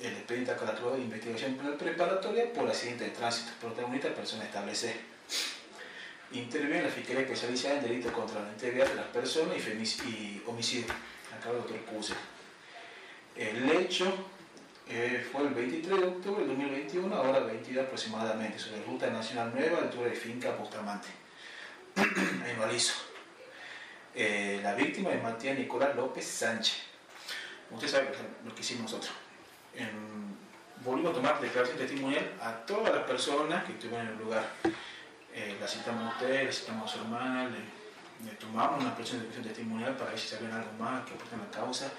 el 0.00 0.12
expediente 0.12 0.52
aclaratorio 0.52 0.96
de 0.96 1.02
investigación 1.02 1.54
preparatoria 1.78 2.52
por 2.52 2.68
accidente 2.68 3.04
de 3.04 3.10
tránsito, 3.10 3.50
protagonista 3.60 4.14
persona 4.14 4.44
establecida 4.44 4.92
interviene 6.32 6.82
la 6.82 6.90
Fiscalía 6.90 7.22
Especializada 7.22 7.78
en 7.78 7.82
Delitos 7.82 8.12
contra 8.12 8.42
la 8.42 8.50
Integridad 8.50 8.86
de 8.86 8.94
las 8.96 9.06
Personas 9.06 9.56
y, 9.56 10.42
Homicidio, 10.46 10.92
acá 11.36 11.50
el 11.50 11.56
doctor 11.56 11.80
Cuse. 11.86 12.14
El 13.34 13.70
hecho 13.70 14.12
eh, 14.90 15.26
fue 15.30 15.42
el 15.42 15.54
23 15.54 16.00
de 16.00 16.06
octubre 16.06 16.42
de 16.42 16.48
2021, 16.48 17.14
ahora 17.14 17.40
22 17.40 17.84
aproximadamente, 17.84 18.58
sobre 18.58 18.82
Ruta 18.82 19.08
Nacional 19.10 19.52
Nueva, 19.54 19.78
altura 19.78 20.10
de 20.10 20.16
Finca 20.16 20.52
Bustamante, 20.52 21.08
en 21.96 22.58
Valizo. 22.58 22.94
Eh, 24.14 24.60
la 24.62 24.74
víctima 24.74 25.10
es 25.10 25.22
Matías 25.22 25.58
Nicolás 25.58 25.94
López 25.94 26.24
Sánchez. 26.24 26.78
Usted 27.70 27.88
sabe 27.88 28.10
lo 28.44 28.54
que 28.54 28.60
hicimos 28.62 28.90
nosotros. 28.90 29.12
volvimos 30.84 31.12
a 31.12 31.14
tomar 31.14 31.40
declaración 31.40 31.78
testimonial 31.78 32.32
a 32.40 32.52
todas 32.66 32.94
las 32.94 33.04
personas 33.04 33.64
que 33.64 33.72
estuvieron 33.72 34.06
en 34.06 34.12
el 34.14 34.18
lugar 34.18 34.44
eh, 35.38 35.56
la 35.60 35.68
citamos 35.68 36.04
a 36.04 36.08
usted, 36.16 36.46
la 36.46 36.52
citamos 36.52 36.90
a 36.90 36.94
su 36.94 37.00
hermana, 37.00 37.48
le, 37.48 38.30
tomamos 38.32 38.82
una 38.82 38.96
presión 38.96 39.20
de 39.20 39.40
testimonial 39.40 39.96
para 39.96 40.10
ver 40.10 40.18
si 40.18 40.26
sabían 40.26 40.50
algo 40.50 40.72
más 40.72 41.04
que 41.04 41.14
aporten 41.14 41.38
la 41.38 41.50
causa. 41.50 41.92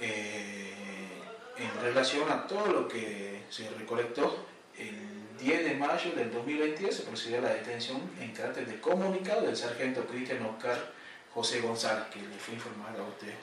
Eh, 0.00 1.15
en 1.58 1.82
relación 1.82 2.30
a 2.30 2.46
todo 2.46 2.66
lo 2.66 2.88
que 2.88 3.42
se 3.50 3.68
recolectó, 3.70 4.46
el 4.78 5.38
10 5.38 5.64
de 5.64 5.74
mayo 5.74 6.12
del 6.12 6.32
2022 6.32 6.94
se 6.94 7.02
procedió 7.02 7.38
a 7.38 7.42
la 7.42 7.54
detención 7.54 8.00
en 8.20 8.32
carácter 8.32 8.66
de 8.66 8.80
comunicado 8.80 9.42
del 9.42 9.56
sargento 9.56 10.06
Cristian 10.06 10.44
Oscar 10.44 10.92
José 11.32 11.60
González, 11.60 12.04
que 12.12 12.20
le 12.20 12.36
fue 12.38 12.54
informado 12.54 13.04
a 13.04 13.08
usted 13.08 13.34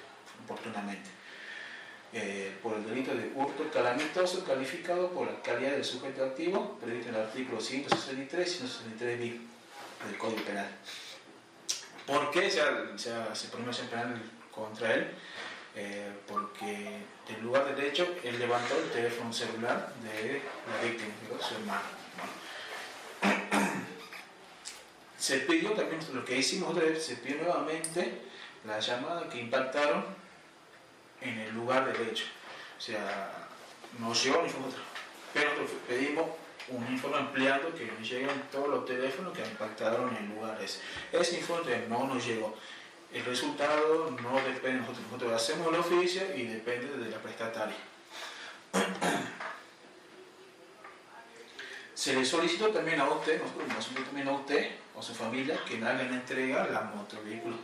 oportunamente. 0.43 1.09
Eh, 2.15 2.55
por 2.61 2.75
el 2.75 2.85
delito 2.85 3.15
de 3.15 3.31
hurto 3.33 3.71
calamitoso 3.71 4.43
calificado 4.45 5.09
por 5.09 5.25
la 5.25 5.41
calidad 5.41 5.71
del 5.71 5.83
sujeto 5.83 6.23
activo, 6.23 6.77
previsto 6.79 7.09
en 7.09 7.15
el 7.15 7.21
artículo 7.21 7.59
163 7.59 8.47
y 8.47 8.51
163 8.51 9.19
b 9.19 9.25
del 10.05 10.17
Código 10.19 10.43
Penal. 10.43 10.69
¿Por 12.05 12.29
qué 12.29 12.51
se, 12.51 12.61
se 12.97 13.47
pronuncia 13.47 13.89
penal 13.89 14.21
contra 14.51 14.93
él? 14.93 15.07
Eh, 15.75 16.11
porque 16.27 16.99
en 17.27 17.43
lugar 17.43 17.65
del 17.75 17.85
hecho, 17.85 18.07
él 18.23 18.37
levantó 18.37 18.77
el 18.77 18.91
teléfono 18.91 19.33
celular 19.33 19.91
de 20.03 20.41
la 20.69 20.81
víctima, 20.83 21.13
su 21.41 21.55
hermano. 21.55 21.81
Se 25.17 25.39
pidió 25.39 25.71
también, 25.71 25.99
lo 26.13 26.23
que 26.25 26.37
hicimos 26.37 26.77
se 26.99 27.15
pidió 27.15 27.43
nuevamente 27.43 28.23
la 28.65 28.77
llamada 28.77 29.29
que 29.29 29.39
impactaron 29.39 30.03
en 31.21 31.39
el 31.39 31.53
lugar 31.53 31.91
del 31.91 32.09
hecho. 32.09 32.25
O 32.77 32.81
sea, 32.81 33.47
no 33.99 34.13
llegó 34.13 34.41
ni 34.41 34.47
informe, 34.47 34.73
pero 35.33 35.49
pedimos 35.87 36.25
un 36.67 36.87
informe 36.91 37.17
ampliado 37.17 37.73
que 37.73 37.85
nos 37.85 38.09
lleguen 38.09 38.43
todos 38.51 38.67
los 38.69 38.85
teléfonos 38.85 39.33
que 39.33 39.43
impactaron 39.43 40.15
en 40.15 40.35
lugares. 40.35 40.81
Ese 41.11 41.39
informe 41.39 41.85
no 41.87 42.05
nos 42.05 42.25
llegó. 42.25 42.55
El 43.13 43.25
resultado 43.25 44.09
no 44.21 44.35
depende 44.37 44.71
de 44.71 44.79
nosotros, 44.79 45.05
nosotros 45.05 45.33
hacemos 45.33 45.67
el 45.67 45.75
oficio 45.75 46.23
y 46.35 46.47
depende 46.47 46.97
de 46.97 47.11
la 47.11 47.17
prestataria. 47.17 47.75
Se 51.93 52.15
le 52.15 52.25
solicitó 52.25 52.69
también 52.69 52.99
a 52.99 53.07
usted, 53.09 53.39
nosotros 53.41 54.05
también 54.05 54.27
a 54.27 54.31
usted 54.31 54.71
o 54.95 55.01
su 55.01 55.13
familia 55.13 55.59
que 55.67 55.77
le 55.77 55.85
hagan 55.85 56.13
entrega 56.13 56.67
la 56.67 56.81
motovehículo 56.81 57.57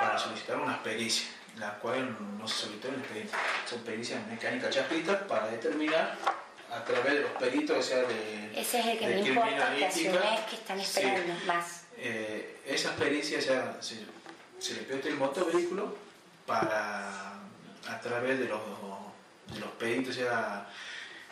para 0.00 0.18
solicitar 0.18 0.56
unas 0.56 0.78
pericias 0.78 1.28
la 1.58 1.78
cual 1.78 2.16
no 2.38 2.48
se 2.48 2.62
solicitó 2.62 2.88
en 2.88 2.94
el 2.94 3.00
expediente. 3.00 3.34
Son 3.68 3.80
pericias 3.80 4.26
mecánicas 4.26 4.74
chapitas 4.74 5.22
para 5.24 5.48
determinar 5.48 6.16
a 6.70 6.84
través 6.84 7.14
de 7.14 7.20
los 7.20 7.30
peritos, 7.32 7.76
o 7.76 7.82
sea, 7.82 7.98
de. 7.98 8.58
Ese 8.58 8.80
es 8.80 8.86
el 8.86 8.98
que 8.98 9.06
me 9.06 9.20
importa, 9.20 9.74
que 9.76 9.88
que 9.88 10.56
están 10.56 10.80
esperando 10.80 11.34
más. 11.46 11.82
Eh, 11.98 12.60
esas 12.66 12.92
pericias 12.92 13.44
se, 13.80 14.06
se 14.62 14.74
le 14.74 14.82
pidió 14.82 15.12
el 15.12 15.18
motovehículo 15.18 15.96
para 16.46 17.32
a 17.88 18.00
través 18.00 18.38
de 18.38 18.46
los, 18.46 18.60
de 19.52 19.60
los 19.60 19.70
peritos, 19.70 20.14
sea 20.14 20.68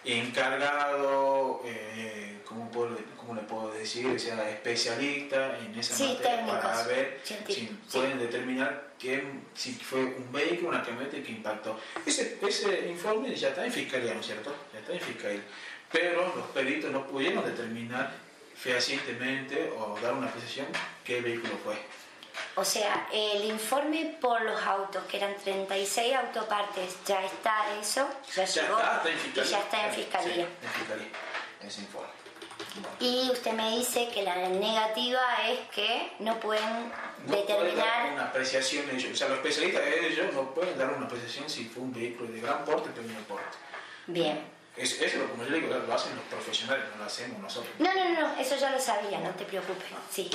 encargado, 0.04 1.62
eh, 1.64 2.40
¿cómo, 2.44 2.70
puedo, 2.70 2.96
¿cómo, 3.16 3.34
le 3.34 3.42
puedo 3.42 3.70
decir? 3.72 4.18
sea 4.18 4.50
especialista 4.50 5.58
en 5.58 5.78
esa 5.78 5.94
sí, 5.94 6.14
materia 6.14 6.46
para 6.46 6.82
ver 6.84 7.20
si 7.24 7.78
pueden 7.92 8.18
determinar 8.18 8.94
que, 8.98 9.22
si 9.54 9.74
fue 9.74 10.04
un 10.04 10.32
vehículo, 10.32 10.70
una 10.70 10.82
camioneta 10.82 11.22
que 11.22 11.32
impactó. 11.32 11.78
Ese, 12.04 12.38
ese 12.42 12.88
informe 12.88 13.34
ya 13.34 13.50
está 13.50 13.64
en 13.64 13.72
fiscalía, 13.72 14.14
¿no 14.14 14.20
es 14.20 14.26
cierto? 14.26 14.54
Ya 14.72 14.80
está 14.80 14.92
en 14.92 15.00
fiscalía. 15.00 15.42
Pero 15.92 16.34
los 16.34 16.46
peritos 16.48 16.90
no 16.90 17.06
pudieron 17.06 17.44
determinar 17.44 18.12
fehacientemente 18.56 19.70
o 19.70 19.98
dar 20.02 20.14
una 20.14 20.26
apreciación 20.26 20.66
qué 21.04 21.20
vehículo 21.20 21.54
fue. 21.64 21.76
O 22.56 22.64
sea, 22.64 23.08
el 23.12 23.44
informe 23.44 24.16
por 24.20 24.42
los 24.42 24.60
autos, 24.62 25.04
que 25.04 25.16
eran 25.16 25.36
36 25.36 26.14
autopartes, 26.14 26.96
ya 27.06 27.24
está 27.24 27.78
eso, 27.80 28.08
ya, 28.34 28.44
llegó 28.44 28.78
está, 28.78 29.02
en 29.06 29.18
y 29.18 29.32
ya 29.34 29.58
está 29.58 29.86
en 29.86 29.94
fiscalía. 29.94 30.44
en 30.44 30.70
fiscalía, 30.70 31.08
ese 31.62 31.80
informe. 31.82 32.20
Y 32.98 33.30
usted 33.30 33.52
me 33.52 33.70
dice 33.76 34.08
que 34.12 34.22
la 34.22 34.36
negativa 34.48 35.20
es 35.48 35.60
que 35.74 36.12
no 36.20 36.38
pueden 36.38 36.92
determinar. 37.26 37.76
dar 37.76 38.12
una 38.12 38.24
apreciación 38.24 38.88
ellos. 38.90 39.12
O 39.12 39.16
sea, 39.16 39.28
los 39.28 39.38
especialistas 39.38 39.84
de 39.84 40.08
ellos 40.08 40.32
no 40.32 40.54
pueden 40.54 40.78
dar 40.78 40.90
una 40.90 41.06
apreciación 41.06 41.48
si 41.48 41.64
fue 41.64 41.82
un 41.82 41.92
vehículo 41.92 42.30
de 42.30 42.40
gran 42.40 42.64
porte 42.64 42.90
o 42.90 42.92
pequeño 42.92 43.20
porte. 43.26 43.56
Bien. 44.06 44.60
Eso, 44.76 45.04
eso, 45.04 45.18
como 45.28 45.44
yo 45.44 45.54
digo, 45.54 45.66
lo 45.68 45.94
hacen 45.94 46.14
los 46.14 46.24
profesionales, 46.26 46.84
no 46.92 46.98
lo 46.98 47.04
hacemos 47.04 47.38
nosotros. 47.40 47.72
No, 47.78 47.92
no, 47.92 48.08
no, 48.08 48.40
eso 48.40 48.56
ya 48.56 48.70
lo 48.70 48.80
sabía, 48.80 49.18
no 49.18 49.30
te 49.30 49.44
preocupes. 49.44 49.88
Sí. 50.10 50.30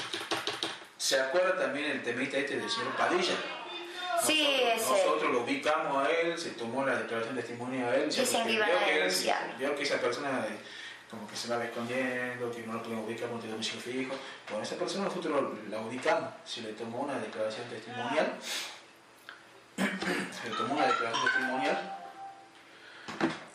¿Se 1.05 1.19
acuerda 1.19 1.55
también 1.55 1.85
el 1.85 2.01
temita 2.01 2.35
este 2.35 2.57
del 2.57 2.67
señor 2.67 2.95
Padilla? 2.97 3.35
Sí, 4.25 4.59
nosotros, 4.73 4.97
ese. 4.97 5.05
Nosotros 5.05 5.33
lo 5.33 5.43
ubicamos 5.43 6.03
a 6.03 6.09
él, 6.09 6.35
se 6.35 6.49
tomó 6.51 6.83
la 6.83 6.95
declaración 6.95 7.35
de 7.35 7.43
testimonio 7.43 7.87
a 7.87 7.95
él. 7.95 8.09
A 8.09 8.85
denunciar. 8.87 9.55
Vio 9.59 9.75
que 9.75 9.83
esa 9.83 9.99
persona 9.99 10.43
como 11.07 11.27
que 11.27 11.35
se 11.35 11.47
va 11.47 11.63
escondiendo, 11.63 12.49
que 12.49 12.63
no 12.63 12.73
lo 12.73 12.81
podemos 12.81 13.05
ubicar 13.05 13.29
con 13.29 13.39
domicilio 13.39 13.81
fijo. 13.81 14.15
Bueno, 14.49 14.63
esa 14.63 14.77
persona 14.77 15.05
nosotros 15.05 15.59
la 15.69 15.79
ubicamos, 15.81 16.33
se 16.43 16.61
le 16.61 16.73
tomó 16.73 17.01
una 17.01 17.19
declaración 17.19 17.69
testimonial, 17.69 18.33
se 19.77 20.49
le 20.49 20.55
tomó 20.55 20.73
una 20.73 20.87
declaración 20.87 21.23
testimonial, 21.23 21.99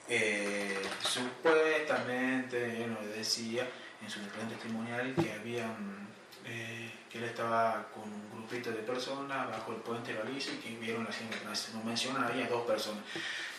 eh, 0.08 0.80
supuestamente 1.02 2.84
él 2.84 2.94
nos 2.94 3.06
decía 3.06 3.66
en 4.00 4.08
su 4.08 4.20
declaración 4.20 4.50
testimonial 4.50 5.14
que 5.16 5.32
habían 5.32 6.08
eh, 6.44 6.92
que 7.10 7.18
él 7.18 7.24
estaba 7.24 7.88
con 7.92 8.04
un 8.04 8.30
grupito 8.32 8.70
de 8.70 8.78
personas 8.78 9.50
bajo 9.50 9.72
el 9.72 9.78
puente 9.78 10.14
Galicia 10.14 10.52
y 10.54 10.58
que 10.58 10.76
vieron 10.76 11.04
la 11.04 11.10
hacienda 11.10 11.36
Nos 11.44 11.84
menciona 11.84 12.28
ahí 12.28 12.42
a 12.42 12.48
dos 12.48 12.66
personas. 12.66 13.02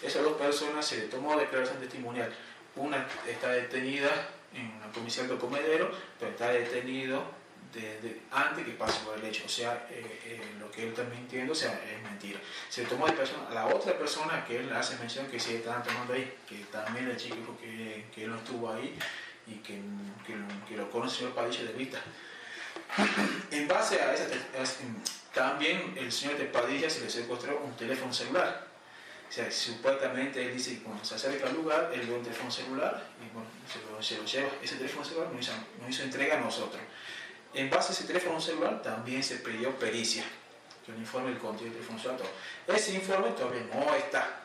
Esas 0.02 0.24
dos 0.24 0.34
personas 0.34 0.86
se 0.86 0.98
le 0.98 1.04
tomó 1.04 1.38
declaración 1.38 1.80
testimonial 1.80 2.32
una 2.76 3.06
está 3.28 3.50
detenida 3.50 4.10
en 4.54 4.80
la 4.80 4.88
comisión 4.94 5.28
de 5.28 5.38
comedero, 5.38 5.92
pero 6.20 6.32
está 6.32 6.50
detenido 6.50 7.24
desde 7.74 8.22
antes 8.32 8.66
que 8.66 8.72
pase 8.72 9.04
por 9.06 9.18
el 9.18 9.26
hecho. 9.26 9.44
O 9.46 9.50
sea, 9.50 9.88
eh, 9.90 10.20
eh, 10.26 10.42
lo 10.60 10.70
que 10.72 10.84
él 10.84 10.90
está 10.90 11.04
mintiendo 11.04 11.56
sea, 11.56 11.82
es 11.90 12.02
mentira. 12.04 12.40
Se 12.70 12.84
tomó 12.86 13.08
de 13.08 13.14
persona 13.14 13.48
a 13.50 13.54
la 13.54 13.68
otra 13.68 13.98
persona 13.98 14.46
que 14.46 14.60
él 14.60 14.74
hace 14.74 14.98
mención 14.98 15.28
que 15.28 15.40
sí 15.40 15.56
estaban 15.56 15.84
tomando 15.84 16.14
ahí, 16.14 16.34
que 16.48 16.56
también 16.72 17.10
el 17.10 17.18
chico 17.18 17.58
que, 17.60 18.06
que 18.14 18.24
él 18.24 18.32
no 18.32 18.38
estuvo 18.38 18.72
ahí 18.72 18.98
y 19.48 19.56
que, 19.56 19.80
que, 20.68 20.78
lo 20.78 20.90
conoce 20.90 21.26
el 21.26 21.32
Padilla 21.32 21.64
de 21.64 21.74
vista. 21.74 22.00
En 23.52 23.68
base 23.68 24.02
a 24.02 24.14
esa, 24.14 24.26
también 25.34 25.94
el 25.98 26.12
señor 26.12 26.38
de 26.38 26.46
Padilla 26.46 26.90
se 26.90 27.02
le 27.02 27.10
secuestró 27.10 27.62
un 27.64 27.76
teléfono 27.76 28.14
celular 28.14 28.72
o 29.32 29.34
sea, 29.34 29.50
supuestamente 29.50 30.46
él 30.46 30.54
dice 30.54 30.72
que 30.72 30.84
cuando 30.84 31.06
se 31.06 31.16
acerca 31.16 31.48
al 31.48 31.54
lugar, 31.54 31.90
él 31.94 32.02
ve 32.02 32.16
un 32.16 32.22
teléfono 32.22 32.52
celular 32.52 33.02
y 33.18 33.34
bueno, 33.34 33.48
se 34.04 34.18
lo, 34.18 34.26
lleva. 34.26 34.50
Ese 34.62 34.76
teléfono 34.76 35.06
celular 35.06 35.32
nos 35.32 35.42
hizo, 35.42 35.54
hizo, 35.88 36.04
entrega 36.04 36.36
a 36.36 36.42
nosotros. 36.42 36.82
En 37.54 37.70
base 37.70 37.94
a 37.94 37.96
ese 37.96 38.04
teléfono 38.04 38.42
celular 38.42 38.82
también 38.82 39.24
se 39.24 39.38
pidió 39.38 39.74
pericia, 39.80 40.26
que 40.86 40.92
un 40.92 40.98
informe 40.98 41.30
del 41.30 41.40
contenido 41.40 41.76
del 41.76 41.86
teléfono 41.86 41.98
celular. 41.98 42.30
Ese 42.76 42.94
informe 42.94 43.30
todavía 43.30 43.64
no 43.74 43.96
está. 43.96 44.42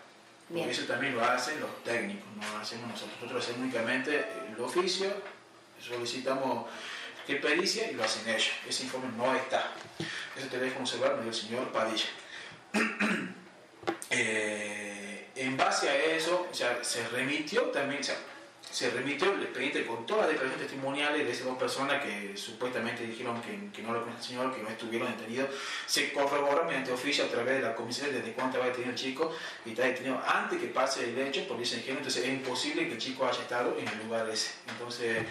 Porque 0.49 0.71
eso 0.71 0.85
también 0.85 1.17
lo 1.17 1.25
hacen 1.25 1.59
los 1.59 1.83
técnicos, 1.83 2.29
no 2.37 2.53
lo 2.53 2.59
hacemos 2.59 2.89
nosotros. 2.89 3.17
Nosotros 3.21 3.43
hacemos 3.43 3.63
únicamente 3.63 4.25
el 4.49 4.61
oficio, 4.61 5.09
solicitamos 5.81 6.69
que 7.27 7.37
pericia 7.37 7.91
y 7.91 7.95
lo 7.95 8.05
hacen 8.05 8.29
ellos. 8.29 8.53
Ese 8.69 8.85
informe 8.85 9.09
no 9.17 9.35
está. 9.35 9.73
Ese 10.37 10.47
teléfono 10.49 10.87
celular 10.87 11.17
me 11.17 11.23
dio 11.23 11.31
el 11.31 11.37
señor 11.37 11.73
Padilla. 11.73 12.07
Eh, 14.09 15.27
en 15.35 15.57
base 15.57 15.89
a 15.89 15.95
eso, 15.95 16.49
o 16.51 16.55
sea, 16.55 16.83
se 16.83 17.07
remitió 17.09 17.63
también, 17.65 18.01
se 18.71 18.91
remitió 18.91 19.33
el 19.33 19.43
expediente 19.43 19.85
con 19.85 20.07
todas 20.07 20.23
las 20.23 20.31
declaraciones 20.31 20.69
testimoniales 20.69 21.27
de 21.27 21.33
esas 21.33 21.47
dos 21.47 21.59
personas 21.59 22.03
que 22.03 22.37
supuestamente 22.37 23.07
dijeron 23.07 23.41
que, 23.43 23.83
no 23.83 23.93
lo 23.93 24.01
conocen 24.01 24.21
el 24.21 24.27
señor, 24.27 24.55
que 24.55 24.63
no 24.63 24.69
estuvieron 24.69 25.17
detenidos. 25.17 25.51
Se 25.87 26.13
corroboró 26.13 26.65
mediante 26.65 26.93
oficio 26.93 27.25
a 27.25 27.29
través 27.29 27.57
de 27.57 27.63
la 27.63 27.75
comisión 27.75 28.13
desde 28.13 28.33
cuánto 28.33 28.59
va 28.59 28.67
detenido 28.67 28.91
el 28.91 28.97
chico 28.97 29.33
y 29.65 29.71
está 29.71 29.83
detenido 29.83 30.21
antes 30.27 30.61
que 30.61 30.69
pase 30.69 31.11
el 31.11 31.19
hecho 31.19 31.47
por 31.47 31.61
ese 31.61 31.85
entonces 31.87 32.25
es 32.25 32.29
imposible 32.29 32.87
que 32.87 32.95
el 32.95 32.99
chico 32.99 33.27
haya 33.27 33.41
estado 33.41 33.77
en 33.79 33.87
el 33.87 33.99
lugar 34.05 34.29
ese. 34.31 34.53
Entonces, 34.69 35.27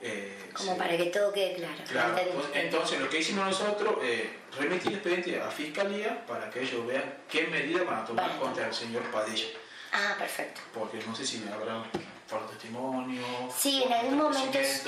eh, 0.00 0.50
Como 0.52 0.76
para 0.76 0.96
que 0.96 1.06
todo 1.06 1.32
quede 1.32 1.54
claro. 1.54 2.16
entonces, 2.54 3.00
lo 3.00 3.08
que 3.08 3.18
hicimos 3.18 3.46
nosotros, 3.46 3.96
eh, 4.02 4.30
remitir 4.58 4.88
el 4.88 4.94
expediente 4.94 5.40
a 5.40 5.50
Fiscalía 5.50 6.26
para 6.26 6.50
que 6.50 6.62
ellos 6.62 6.86
vean 6.86 7.22
qué 7.28 7.46
medidas 7.46 7.86
van 7.86 8.02
a 8.02 8.04
tomar 8.04 8.38
contra 8.38 8.66
el 8.66 8.74
señor 8.74 9.02
Padilla. 9.10 9.46
Ah, 9.92 10.14
perfecto. 10.18 10.60
Porque 10.74 10.98
no 11.06 11.14
sé 11.14 11.26
si 11.26 11.42
habrá 11.52 11.82
falta 12.26 12.48
testimonio. 12.48 13.22
Sí, 13.56 13.82
en 13.84 13.92
algún 13.92 14.18
momento 14.18 14.58
es... 14.58 14.82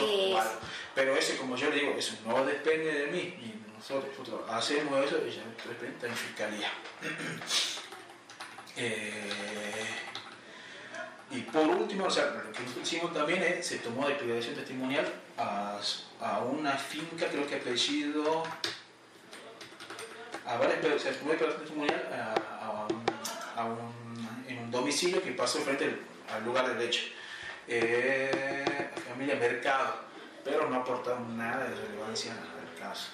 Pero 0.95 1.17
ese, 1.17 1.37
como 1.37 1.57
yo 1.57 1.71
le 1.71 1.77
digo, 1.77 1.95
eso 1.97 2.15
no 2.27 2.45
depende 2.45 2.93
de 2.93 3.07
mí. 3.07 3.19
Y 3.19 3.55
nosotros, 3.77 4.41
hacemos 4.51 5.05
eso 5.05 5.19
y 5.27 5.31
ya 5.31 5.43
está 5.91 6.07
en 6.07 6.17
Fiscalía. 6.17 6.71
eh, 8.77 9.31
y 11.31 11.41
por 11.43 11.67
último, 11.67 12.07
o 12.07 12.11
sea, 12.11 12.27
lo 12.27 12.53
que 12.53 12.63
hicimos 12.81 13.13
también 13.13 13.43
es, 13.43 13.67
se 13.67 13.79
tomó 13.79 14.09
declaración 14.09 14.55
testimonial 14.55 15.07
a, 15.37 15.79
a 16.21 16.39
una 16.41 16.73
finca, 16.73 17.27
creo 17.27 17.47
que 17.47 17.57
apellido, 17.57 18.45
a 20.47 20.57
varias, 20.57 20.85
o 20.85 20.99
sea, 20.99 21.13
se 21.13 21.19
tomó 21.19 21.33
declaración 21.33 21.63
testimonial 21.65 22.09
a, 22.13 23.61
a, 23.61 23.65
un, 23.65 24.45
en 24.49 24.59
un 24.59 24.71
domicilio 24.71 25.23
que 25.23 25.33
pasó 25.33 25.59
frente 25.59 25.99
al, 26.33 26.45
lugar 26.45 26.75
del 26.75 26.89
hecho. 26.89 27.03
Eh, 27.67 28.91
familia 29.11 29.37
Mercado, 29.37 29.97
pero 30.43 30.71
no 30.71 30.77
aportaron 30.77 31.37
nada 31.37 31.69
de 31.69 31.75
relevancia 31.75 32.33
al 32.33 32.81
caso. 32.81 33.11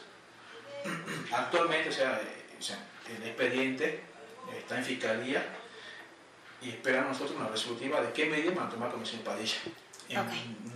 Actualmente, 1.33 1.88
o 1.88 1.92
sea, 1.92 2.20
o 2.57 2.62
sea 2.62 2.79
el 3.09 3.22
expediente 3.24 4.00
está 4.57 4.79
en 4.79 4.85
fiscalía 4.85 5.44
y 6.64 6.70
esperan 6.70 7.09
nosotros 7.09 7.37
una 7.37 7.48
resolutiva 7.48 8.00
de 8.00 8.12
qué 8.12 8.27
medidas 8.27 8.55
van 8.55 8.66
a 8.66 8.70
tomar 8.70 8.90
con 8.90 9.00
el 9.00 9.07
señor 9.07 9.24
Padilla. 9.24 9.57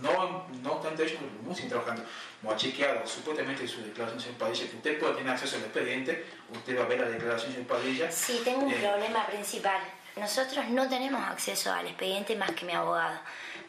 No, 0.01 0.47
no 0.63 0.71
obstante 0.73 1.03
ellos 1.03 1.19
muy 1.43 1.55
sin 1.55 1.69
trabajando, 1.69 2.03
como 2.41 2.53
ha 2.53 2.55
chequeado 2.55 3.05
supuestamente 3.05 3.67
su 3.67 3.81
declaración 3.81 4.19
señor 4.19 4.37
Padilla, 4.37 4.69
que 4.69 4.75
usted 4.77 4.99
puede 4.99 5.15
tener 5.15 5.33
acceso 5.33 5.55
al 5.57 5.63
expediente, 5.63 6.25
usted 6.51 6.77
va 6.77 6.83
a 6.83 6.87
ver 6.87 6.99
la 6.99 7.09
declaración 7.09 7.51
señor 7.51 7.67
Padilla. 7.67 8.11
Sí, 8.11 8.41
tengo 8.43 8.65
un 8.65 8.71
eh, 8.71 8.77
problema 8.79 9.25
principal. 9.27 9.81
Nosotros 10.15 10.67
no 10.69 10.87
tenemos 10.89 11.21
acceso 11.23 11.71
al 11.71 11.87
expediente 11.87 12.35
más 12.35 12.51
que 12.51 12.65
mi 12.65 12.73
abogado, 12.73 13.19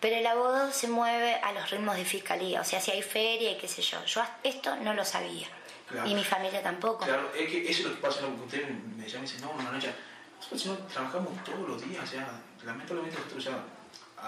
pero 0.00 0.16
el 0.16 0.26
abogado 0.26 0.72
se 0.72 0.88
mueve 0.88 1.34
a 1.34 1.52
los 1.52 1.70
ritmos 1.70 1.96
de 1.96 2.04
fiscalía, 2.04 2.60
o 2.60 2.64
sea, 2.64 2.80
si 2.80 2.90
hay 2.90 3.02
feria 3.02 3.52
y 3.52 3.58
qué 3.58 3.68
sé 3.68 3.82
yo. 3.82 4.04
Yo 4.04 4.22
esto 4.42 4.76
no 4.76 4.94
lo 4.94 5.04
sabía. 5.04 5.46
Y 6.06 6.14
mi 6.14 6.22
familia 6.22 6.62
tampoco. 6.62 7.04
Claro, 7.04 7.32
es 7.36 7.50
que 7.50 7.68
eso 7.68 7.82
es 7.82 7.88
lo 7.88 7.94
que 7.96 8.00
pasa, 8.00 8.20
que 8.20 8.26
usted 8.26 8.68
me 8.68 9.08
llama 9.08 9.24
y 9.24 9.28
dice, 9.28 9.40
no, 9.40 9.52
no, 9.60 9.72
no, 9.72 9.78
ya 9.78 9.92
trabajamos 10.92 11.44
todos 11.44 11.68
los 11.68 11.88
días, 11.88 12.04
o 12.04 12.06
sea, 12.06 12.40
lamentablemente 12.64 13.16
nosotros, 13.18 13.44
ya, 13.44 13.62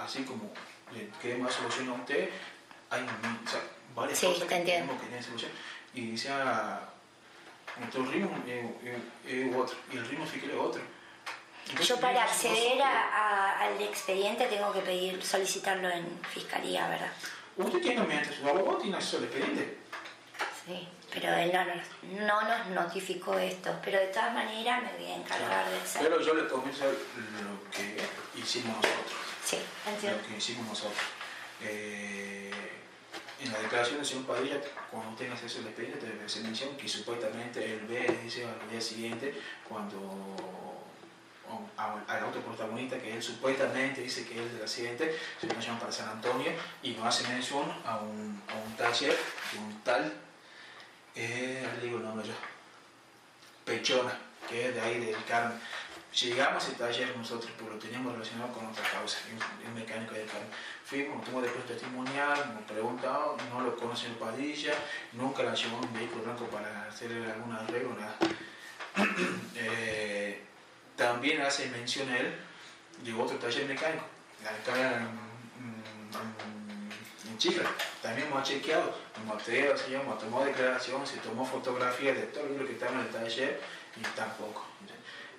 así 0.02 0.24
como 0.24 0.50
le 0.92 1.08
queremos 1.20 1.52
solución 1.52 1.88
a 1.90 1.92
usted, 1.94 2.28
hay 2.90 3.06
varias 3.94 4.20
cosas 4.20 4.48
que 4.48 4.60
tenemos 4.60 5.00
que 5.00 5.06
tener 5.06 5.22
solución. 5.22 5.50
Y 5.94 6.16
sea, 6.16 6.88
nuestro 7.78 8.04
ritmo 8.06 8.30
es, 8.46 9.56
otro, 9.56 9.76
y 9.92 9.96
el 9.96 10.06
ritmo 10.08 10.26
fiscal 10.26 10.50
es 10.50 10.56
otro. 10.56 10.82
Yo 11.80 12.00
para 12.00 12.24
acceder 12.24 12.82
a, 12.82 13.60
al 13.60 13.80
expediente 13.80 14.46
tengo 14.46 14.72
que 14.72 14.80
pedir, 14.80 15.22
solicitarlo 15.24 15.88
en 15.88 16.06
fiscalía, 16.30 16.88
¿verdad? 16.88 17.12
Usted 17.56 17.80
tiene, 17.80 18.02
mediante 18.02 18.34
su 18.34 18.46
abogado, 18.46 18.78
tiene 18.78 18.96
acceso 18.96 19.18
al 19.18 19.24
expediente. 19.24 19.78
Sí 20.66 20.88
pero 21.12 21.34
él 21.34 21.52
no, 22.26 22.42
nos 22.42 22.66
notificó 22.68 23.38
esto, 23.38 23.74
pero 23.84 23.98
de 23.98 24.06
todas 24.06 24.32
maneras 24.32 24.82
me 24.82 24.98
voy 24.98 25.12
a 25.12 25.16
encargar 25.16 25.68
de 25.70 25.76
hacer. 25.76 26.02
Pero 26.02 26.20
yo 26.20 26.34
le 26.34 26.48
comienzo 26.48 26.84
lo 26.84 27.70
que 27.70 27.96
hicimos 28.40 28.76
nosotros. 28.76 29.20
Sí, 29.44 29.58
entiendo. 29.86 30.18
Lo 30.22 30.28
que 30.28 30.36
hicimos 30.36 30.66
nosotros. 30.66 31.02
Eh, 31.60 32.50
en 33.40 33.52
la 33.52 33.58
declaración 33.58 33.96
del 33.96 34.06
señor 34.06 34.24
Padilla, 34.24 34.60
cuando 34.90 35.16
tenga 35.16 35.34
acceso 35.34 35.58
al 35.58 35.66
expediente, 35.66 36.06
se 36.26 36.40
menciona 36.40 36.76
que 36.76 36.88
supuestamente 36.88 37.64
él 37.64 37.86
ve, 37.88 38.20
dice 38.22 38.46
al 38.46 38.70
día 38.70 38.80
siguiente, 38.80 39.34
cuando 39.68 39.98
al 41.76 42.24
auto 42.24 42.40
protagonista 42.40 42.98
que 42.98 43.14
él 43.14 43.22
supuestamente 43.22 44.00
dice 44.00 44.26
que 44.26 44.42
es 44.42 44.52
del 44.52 44.62
accidente, 44.62 45.18
se 45.40 45.46
lo 45.46 45.60
llaman 45.60 45.80
para 45.80 45.92
San 45.92 46.08
Antonio 46.08 46.52
y 46.82 46.92
nos 46.92 47.06
hace 47.06 47.28
mención 47.28 47.70
a 47.84 47.98
un, 47.98 48.42
a 48.48 48.54
un 48.54 48.76
taller 48.76 49.10
de 49.52 49.58
un 49.58 49.82
tal, 49.82 50.12
eh, 51.14 51.68
digo 51.82 51.98
el 51.98 52.04
nombre 52.04 52.26
yo, 52.26 52.34
Pechona, 53.64 54.16
que 54.48 54.68
es 54.68 54.74
de 54.74 54.80
ahí 54.80 55.04
del 55.04 55.24
Carmen. 55.24 55.58
Llegamos 56.20 56.64
a 56.64 56.66
ese 56.68 56.76
taller 56.76 57.16
nosotros, 57.16 57.50
pero 57.56 57.70
lo 57.72 57.78
teníamos 57.78 58.12
relacionado 58.12 58.52
con 58.52 58.66
otra 58.66 58.84
causa, 58.90 59.18
un 59.66 59.74
mecánico 59.74 60.12
del 60.12 60.26
Carmen. 60.26 60.48
Fuimos, 60.84 61.24
tuvo 61.24 61.40
después 61.40 61.64
testimonial, 61.66 62.54
nos 62.54 62.64
preguntado, 62.64 63.36
no 63.50 63.62
lo 63.62 63.76
conoce 63.76 64.08
el 64.08 64.14
Padilla, 64.14 64.74
nunca 65.12 65.42
la 65.42 65.54
llevó 65.54 65.78
un 65.78 65.92
vehículo 65.94 66.24
blanco 66.24 66.44
para 66.46 66.88
hacerle 66.88 67.32
algún 67.32 67.54
arreglo, 67.54 67.94
nada. 67.94 68.16
eh, 69.56 70.42
también 70.96 71.40
hace 71.40 71.70
mención 71.70 72.10
él 72.10 72.34
de 73.02 73.14
otro 73.14 73.38
taller 73.38 73.66
mecánico, 73.66 74.04
acá 74.42 74.98
en, 74.98 75.02
en, 75.02 76.51
También 78.00 78.28
hemos 78.28 78.42
chequeado, 78.48 78.94
hemos 79.16 80.18
tomó 80.18 80.44
declaración, 80.44 81.06
se 81.06 81.16
tomó 81.18 81.44
fotografía 81.44 82.14
de 82.14 82.22
todo 82.22 82.46
lo 82.48 82.66
que 82.66 82.72
estaba 82.72 82.92
en 82.92 83.00
el 83.00 83.08
taller 83.08 83.60
y 83.96 84.02
tampoco. 84.16 84.66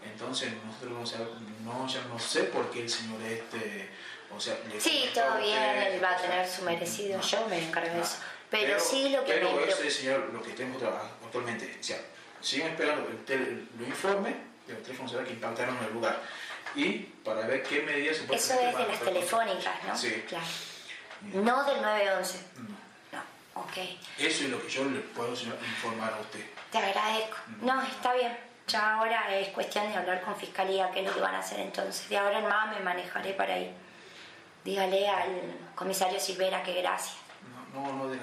Entonces 0.03 0.51
nosotros 0.65 1.15
no, 1.63 1.87
ya 1.87 2.01
no 2.09 2.19
sé 2.19 2.43
por 2.43 2.69
qué 2.71 2.81
el 2.81 2.89
señor 2.89 3.21
este, 3.21 3.89
o 4.35 4.39
sea, 4.39 4.57
sí, 4.79 5.09
todo 5.13 5.37
bien, 5.37 5.57
él 5.57 6.03
va 6.03 6.11
a 6.11 6.17
tener 6.17 6.47
su 6.47 6.63
merecido, 6.63 7.21
yo 7.21 7.47
me 7.47 7.67
encargo 7.67 7.95
de 7.95 8.01
eso. 8.01 8.17
Pero, 8.49 8.79
sí 8.79 9.09
lo 9.09 9.23
que 9.23 9.33
pero 9.33 9.65
ese 9.65 9.89
señor, 9.89 10.29
lo 10.31 10.43
que 10.43 10.51
tenemos 10.51 10.81
actualmente, 10.83 11.77
o 11.79 11.83
sea, 11.83 11.97
siguen 12.41 12.67
esperando 12.67 13.09
el, 13.27 13.67
lo 13.79 13.85
informe 13.85 14.35
de 14.67 14.73
los 14.73 14.83
teléfonos 14.83 15.11
que 15.25 15.33
impactaron 15.33 15.77
en 15.77 15.83
el 15.85 15.93
lugar 15.93 16.21
y 16.75 16.97
para 17.23 17.47
ver 17.47 17.63
qué 17.63 17.81
medidas 17.81 18.17
se 18.17 18.23
pueden 18.23 18.43
Eso 18.43 18.53
es 18.53 18.77
de 18.77 18.87
las 18.87 18.99
telefónicas, 18.99 19.83
¿no? 19.87 19.97
Sí. 19.97 20.23
Claro. 20.27 20.45
No 21.33 21.63
del 21.63 21.81
911. 21.81 22.45
No. 22.57 23.17
No, 23.17 23.61
ok. 23.61 23.77
Eso 24.17 24.43
es 24.43 24.49
lo 24.49 24.61
que 24.61 24.69
yo 24.69 24.85
le 24.85 24.99
puedo 24.99 25.31
informar 25.31 26.13
a 26.13 26.19
usted. 26.19 26.45
Te 26.71 26.77
agradezco. 26.77 27.37
No, 27.61 27.81
está 27.81 28.13
bien. 28.13 28.37
Ya 28.67 28.95
ahora 28.95 29.35
es 29.37 29.49
cuestión 29.49 29.89
de 29.89 29.97
hablar 29.97 30.21
con 30.21 30.35
fiscalía 30.35 30.89
qué 30.91 31.01
es 31.01 31.07
lo 31.07 31.13
que 31.13 31.21
van 31.21 31.35
a 31.35 31.39
hacer 31.39 31.59
entonces. 31.59 32.07
De 32.09 32.17
ahora 32.17 32.39
en 32.39 32.47
más 32.47 32.75
me 32.75 32.83
manejaré 32.83 33.33
para 33.33 33.55
ahí. 33.55 33.73
Dígale 34.63 35.07
al 35.07 35.29
comisario 35.75 36.19
Silvera 36.19 36.63
que 36.63 36.81
gracias. 36.81 37.17
No, 37.73 37.81
no, 37.81 38.05
no, 38.05 38.15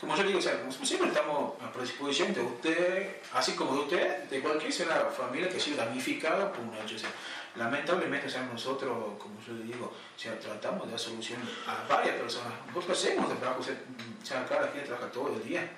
como 0.00 0.16
yo 0.16 0.22
digo, 0.24 0.40
o 0.40 0.42
sea, 0.42 0.58
siempre 0.82 1.08
estamos 1.08 1.54
a 1.62 1.72
predisposición 1.72 2.34
de 2.34 2.40
usted, 2.40 3.16
así 3.32 3.52
como 3.52 3.74
de 3.74 3.80
usted, 3.82 4.24
de 4.24 4.40
cualquier 4.40 4.72
sea 4.72 5.08
familia 5.16 5.48
que 5.48 5.58
ha 5.58 5.60
sido 5.60 5.76
damnificada 5.76 6.52
por 6.52 6.60
un 6.64 6.74
hecho. 6.74 6.96
O 6.96 6.98
sea, 6.98 7.10
lamentablemente, 7.56 8.26
o 8.26 8.30
sea, 8.30 8.42
nosotros, 8.42 9.14
como 9.18 9.40
yo 9.46 9.54
digo, 9.54 9.86
o 9.86 10.18
sea, 10.18 10.38
tratamos 10.38 10.84
de 10.84 10.90
dar 10.90 11.00
solución 11.00 11.40
a 11.66 11.92
varias 11.92 12.16
personas. 12.16 12.52
Nosotros 12.68 12.98
hacemos 12.98 13.30
el 13.30 13.38
trabajo, 13.38 13.60
o 13.60 13.64
sea, 13.64 14.46
la 14.50 14.68
gente 14.68 14.86
trabaja 14.86 15.10
todo 15.10 15.34
el 15.34 15.44
día. 15.44 15.68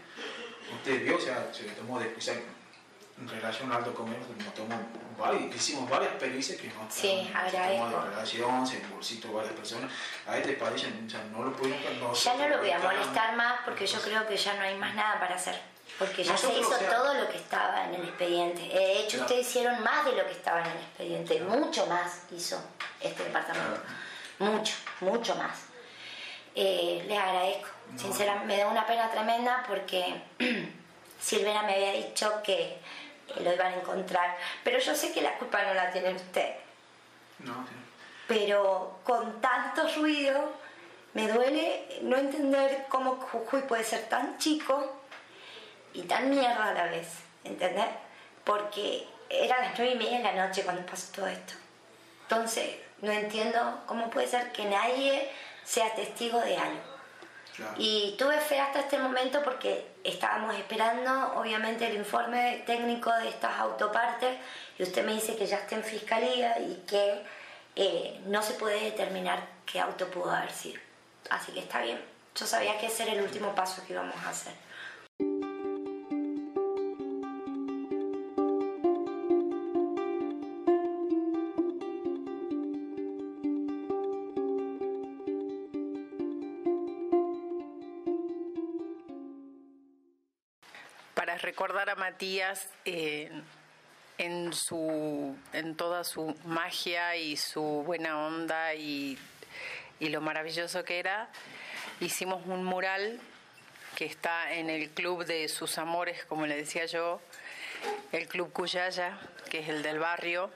Usted 0.73 1.05
vio, 1.05 1.17
o 1.17 1.21
sea, 1.21 1.49
se 1.53 1.65
tomó 1.65 1.99
de, 1.99 2.15
o 2.17 2.21
sea, 2.21 2.35
en 2.35 3.29
relación 3.29 3.73
al 3.73 3.85
documento, 3.85 4.27
nos 4.45 4.55
tomó 4.55 4.77
varios, 5.19 5.55
hicimos 5.55 5.89
varias 5.91 6.13
pericias 6.15 6.61
que 6.61 6.69
no 6.69 6.87
sí, 6.89 7.29
de 7.53 8.11
relación, 8.11 8.67
se 8.67 8.81
bolsito 8.87 9.33
varias 9.33 9.55
personas. 9.55 9.91
A 10.27 10.37
este 10.37 10.53
país 10.55 10.87
ya 11.07 11.23
no 11.33 11.45
lo 11.45 11.53
pudimos 11.53 11.81
no 12.01 12.13
Ya 12.13 12.37
no 12.37 12.49
lo 12.49 12.59
voy 12.59 12.71
a 12.71 12.79
molestar 12.79 13.37
más 13.37 13.61
porque 13.65 13.87
yo 13.87 14.01
creo 14.01 14.27
que 14.27 14.37
ya 14.37 14.55
no 14.55 14.63
hay 14.63 14.77
más 14.77 14.95
nada 14.95 15.19
para 15.19 15.35
hacer. 15.35 15.61
Porque 15.99 16.23
ya 16.23 16.37
se 16.37 16.53
hizo 16.57 16.77
todo 16.79 17.15
lo 17.15 17.29
que 17.29 17.39
estaba 17.39 17.87
en 17.87 17.95
el 17.95 18.05
expediente. 18.05 18.61
De 18.63 19.01
hecho, 19.01 19.21
ustedes 19.21 19.49
hicieron 19.49 19.83
más 19.83 20.05
de 20.05 20.13
lo 20.13 20.25
que 20.27 20.33
estaba 20.33 20.61
en 20.61 20.71
el 20.71 20.79
expediente. 20.79 21.41
Mucho 21.41 21.87
más 21.87 22.23
hizo 22.31 22.63
este 23.01 23.25
departamento. 23.25 23.81
Mucho, 24.39 24.75
mucho 25.01 25.35
más. 25.35 25.59
Eh, 26.55 27.05
les 27.09 27.19
agradezco. 27.19 27.69
Sinceramente, 27.97 28.47
me 28.47 28.59
da 28.59 28.69
una 28.69 28.87
pena 28.87 29.11
tremenda 29.11 29.65
porque 29.67 30.23
Silvera 31.21 31.63
me 31.63 31.75
había 31.75 31.93
dicho 31.93 32.43
que 32.45 32.79
lo 33.41 33.53
iban 33.53 33.73
a 33.73 33.77
encontrar. 33.77 34.37
Pero 34.63 34.79
yo 34.79 34.95
sé 34.95 35.13
que 35.13 35.21
la 35.21 35.37
culpa 35.37 35.65
no 35.65 35.75
la 35.75 35.91
tiene 35.91 36.15
usted. 36.15 36.55
No, 37.41 37.67
Pero 38.27 38.99
con 39.05 39.41
tanto 39.41 39.89
ruido, 39.97 40.53
me 41.15 41.29
duele 41.29 42.01
no 42.03 42.17
entender 42.17 42.87
cómo 42.89 43.17
Jujuy 43.17 43.63
puede 43.63 43.85
ser 43.85 44.09
tan 44.09 44.39
chico 44.39 44.98
y 45.95 46.03
tan 46.03 46.31
mierda 46.31 46.69
a 46.69 46.73
la 46.73 46.85
vez, 46.85 47.09
¿entendés? 47.45 47.87
Porque 48.45 49.07
era 49.29 49.61
las 49.61 49.79
nueve 49.79 49.95
y 49.95 49.99
media 49.99 50.19
de 50.19 50.25
la 50.25 50.47
noche 50.47 50.63
cuando 50.65 50.85
pasó 50.87 51.13
todo 51.15 51.27
esto. 51.27 51.55
Entonces, 52.23 52.77
no 53.01 53.13
entiendo 53.13 53.83
cómo 53.87 54.11
puede 54.11 54.27
ser 54.27 54.53
que 54.53 54.65
nadie 54.65 55.31
sea 55.65 55.95
testigo 55.95 56.41
de 56.41 56.57
algo. 56.57 56.99
Y 57.77 58.15
tuve 58.17 58.39
fe 58.39 58.61
hasta 58.61 58.81
este 58.81 58.99
momento 58.99 59.43
porque 59.43 59.85
estábamos 60.05 60.55
esperando, 60.55 61.33
obviamente, 61.35 61.89
el 61.89 61.97
informe 61.97 62.63
técnico 62.65 63.13
de 63.13 63.29
estas 63.31 63.59
autopartes 63.59 64.37
y 64.79 64.85
usted 64.85 65.05
me 65.05 65.15
dice 65.15 65.37
que 65.37 65.45
ya 65.45 65.57
está 65.57 65.75
en 65.75 65.83
fiscalía 65.83 66.59
y 66.61 66.85
que 66.87 67.25
eh, 67.75 68.21
no 68.27 68.43
se 68.43 68.55
puede 68.55 68.81
determinar 68.81 69.45
qué 69.67 69.81
auto 69.81 70.09
pudo 70.09 70.31
haber 70.31 70.53
sido. 70.53 70.81
Así 71.31 71.51
que 71.53 71.61
está 71.61 71.83
bien. 71.83 72.01
Yo 72.37 72.47
sabía 72.47 72.79
que 72.79 72.87
ese 72.87 73.03
era 73.03 73.13
el 73.13 73.23
último 73.23 73.53
paso 73.55 73.85
que 73.85 73.93
íbamos 73.93 74.17
a 74.25 74.29
hacer. 74.29 74.53
Recordar 91.59 91.91
a 91.91 91.97
Matías 91.97 92.69
eh, 92.85 93.29
en, 94.17 94.53
su, 94.53 95.37
en 95.53 95.75
toda 95.75 96.05
su 96.05 96.37
magia 96.45 97.17
y 97.17 97.37
su 97.37 97.83
buena 97.85 98.29
onda 98.29 98.75
y, 98.75 99.19
y 99.99 100.09
lo 100.11 100.21
maravilloso 100.21 100.85
que 100.85 101.01
era, 101.01 101.29
hicimos 101.99 102.47
un 102.47 102.63
mural 102.63 103.19
que 103.97 104.05
está 104.05 104.53
en 104.53 104.71
el 104.71 104.91
club 104.91 105.25
de 105.25 105.49
sus 105.49 105.79
amores, 105.79 106.25
como 106.27 106.47
le 106.47 106.55
decía 106.55 106.87
yo, 106.87 107.21
el 108.13 108.29
Club 108.29 108.53
Cuyaya, 108.53 109.19
que 109.51 109.59
es 109.59 109.69
el 109.69 109.83
del 109.83 109.99
barrio. 109.99 110.53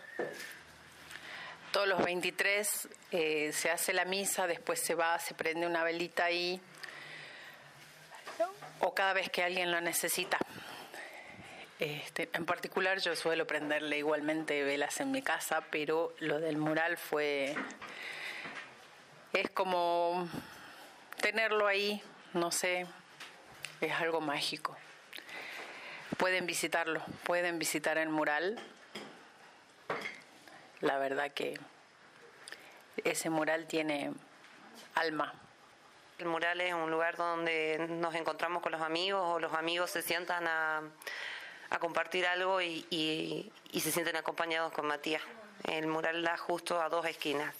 Todos 1.72 1.88
los 1.88 2.04
23 2.04 2.88
eh, 3.10 3.50
se 3.52 3.72
hace 3.72 3.92
la 3.92 4.04
misa, 4.04 4.46
después 4.46 4.78
se 4.78 4.94
va, 4.94 5.18
se 5.18 5.34
prende 5.34 5.66
una 5.66 5.82
velita 5.82 6.26
ahí, 6.26 6.60
o 8.78 8.94
cada 8.94 9.14
vez 9.14 9.30
que 9.30 9.42
alguien 9.42 9.72
lo 9.72 9.80
necesita. 9.80 10.38
Este, 11.82 12.30
en 12.32 12.46
particular 12.46 13.00
yo 13.00 13.16
suelo 13.16 13.44
prenderle 13.48 13.98
igualmente 13.98 14.62
velas 14.62 15.00
en 15.00 15.10
mi 15.10 15.20
casa, 15.20 15.64
pero 15.72 16.14
lo 16.20 16.38
del 16.38 16.56
mural 16.56 16.96
fue... 16.96 17.56
Es 19.32 19.50
como 19.50 20.28
tenerlo 21.20 21.66
ahí, 21.66 22.00
no 22.34 22.52
sé, 22.52 22.86
es 23.80 23.92
algo 23.94 24.20
mágico. 24.20 24.76
Pueden 26.18 26.46
visitarlo, 26.46 27.02
pueden 27.24 27.58
visitar 27.58 27.98
el 27.98 28.10
mural. 28.10 28.60
La 30.82 30.98
verdad 30.98 31.32
que 31.32 31.58
ese 33.02 33.28
mural 33.28 33.66
tiene 33.66 34.12
alma. 34.94 35.34
El 36.18 36.26
mural 36.26 36.60
es 36.60 36.74
un 36.74 36.92
lugar 36.92 37.16
donde 37.16 37.84
nos 37.88 38.14
encontramos 38.14 38.62
con 38.62 38.70
los 38.70 38.82
amigos 38.82 39.20
o 39.24 39.40
los 39.40 39.52
amigos 39.54 39.90
se 39.90 40.02
sientan 40.02 40.46
a, 40.46 40.82
a 41.72 41.78
compartir 41.78 42.26
algo 42.26 42.60
y, 42.60 42.86
y, 42.90 43.80
se 43.80 43.90
sienten 43.90 44.16
acompañados 44.16 44.72
con 44.72 44.86
Matías. 44.86 45.22
El 45.64 45.86
mural 45.86 46.22
da 46.22 46.36
justo 46.36 46.80
a 46.80 46.88
dos 46.90 47.06
esquinas 47.06 47.54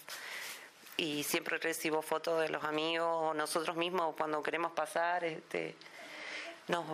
y 0.98 1.22
siempre 1.22 1.56
recibo 1.56 2.02
fotos 2.02 2.42
de 2.42 2.50
los 2.50 2.62
amigos 2.62 3.08
o 3.08 3.34
nosotros 3.34 3.74
mismos 3.76 4.14
cuando 4.16 4.42
queremos 4.42 4.72
pasar, 4.72 5.24
este, 5.24 5.74
nos, 6.68 6.84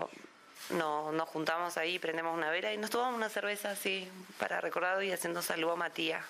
nos 0.71 1.29
juntamos 1.29 1.77
ahí, 1.77 1.99
prendemos 1.99 2.37
una 2.37 2.51
vela 2.51 2.73
y 2.73 2.77
nos 2.77 2.91
tomamos 2.91 3.17
una 3.17 3.29
cerveza 3.29 3.71
así 3.71 4.09
para 4.39 4.61
recordar 4.61 5.03
y 5.03 5.11
haciendo 5.11 5.43
saludo 5.43 5.73
a 5.73 5.77
Matías. 5.77 6.25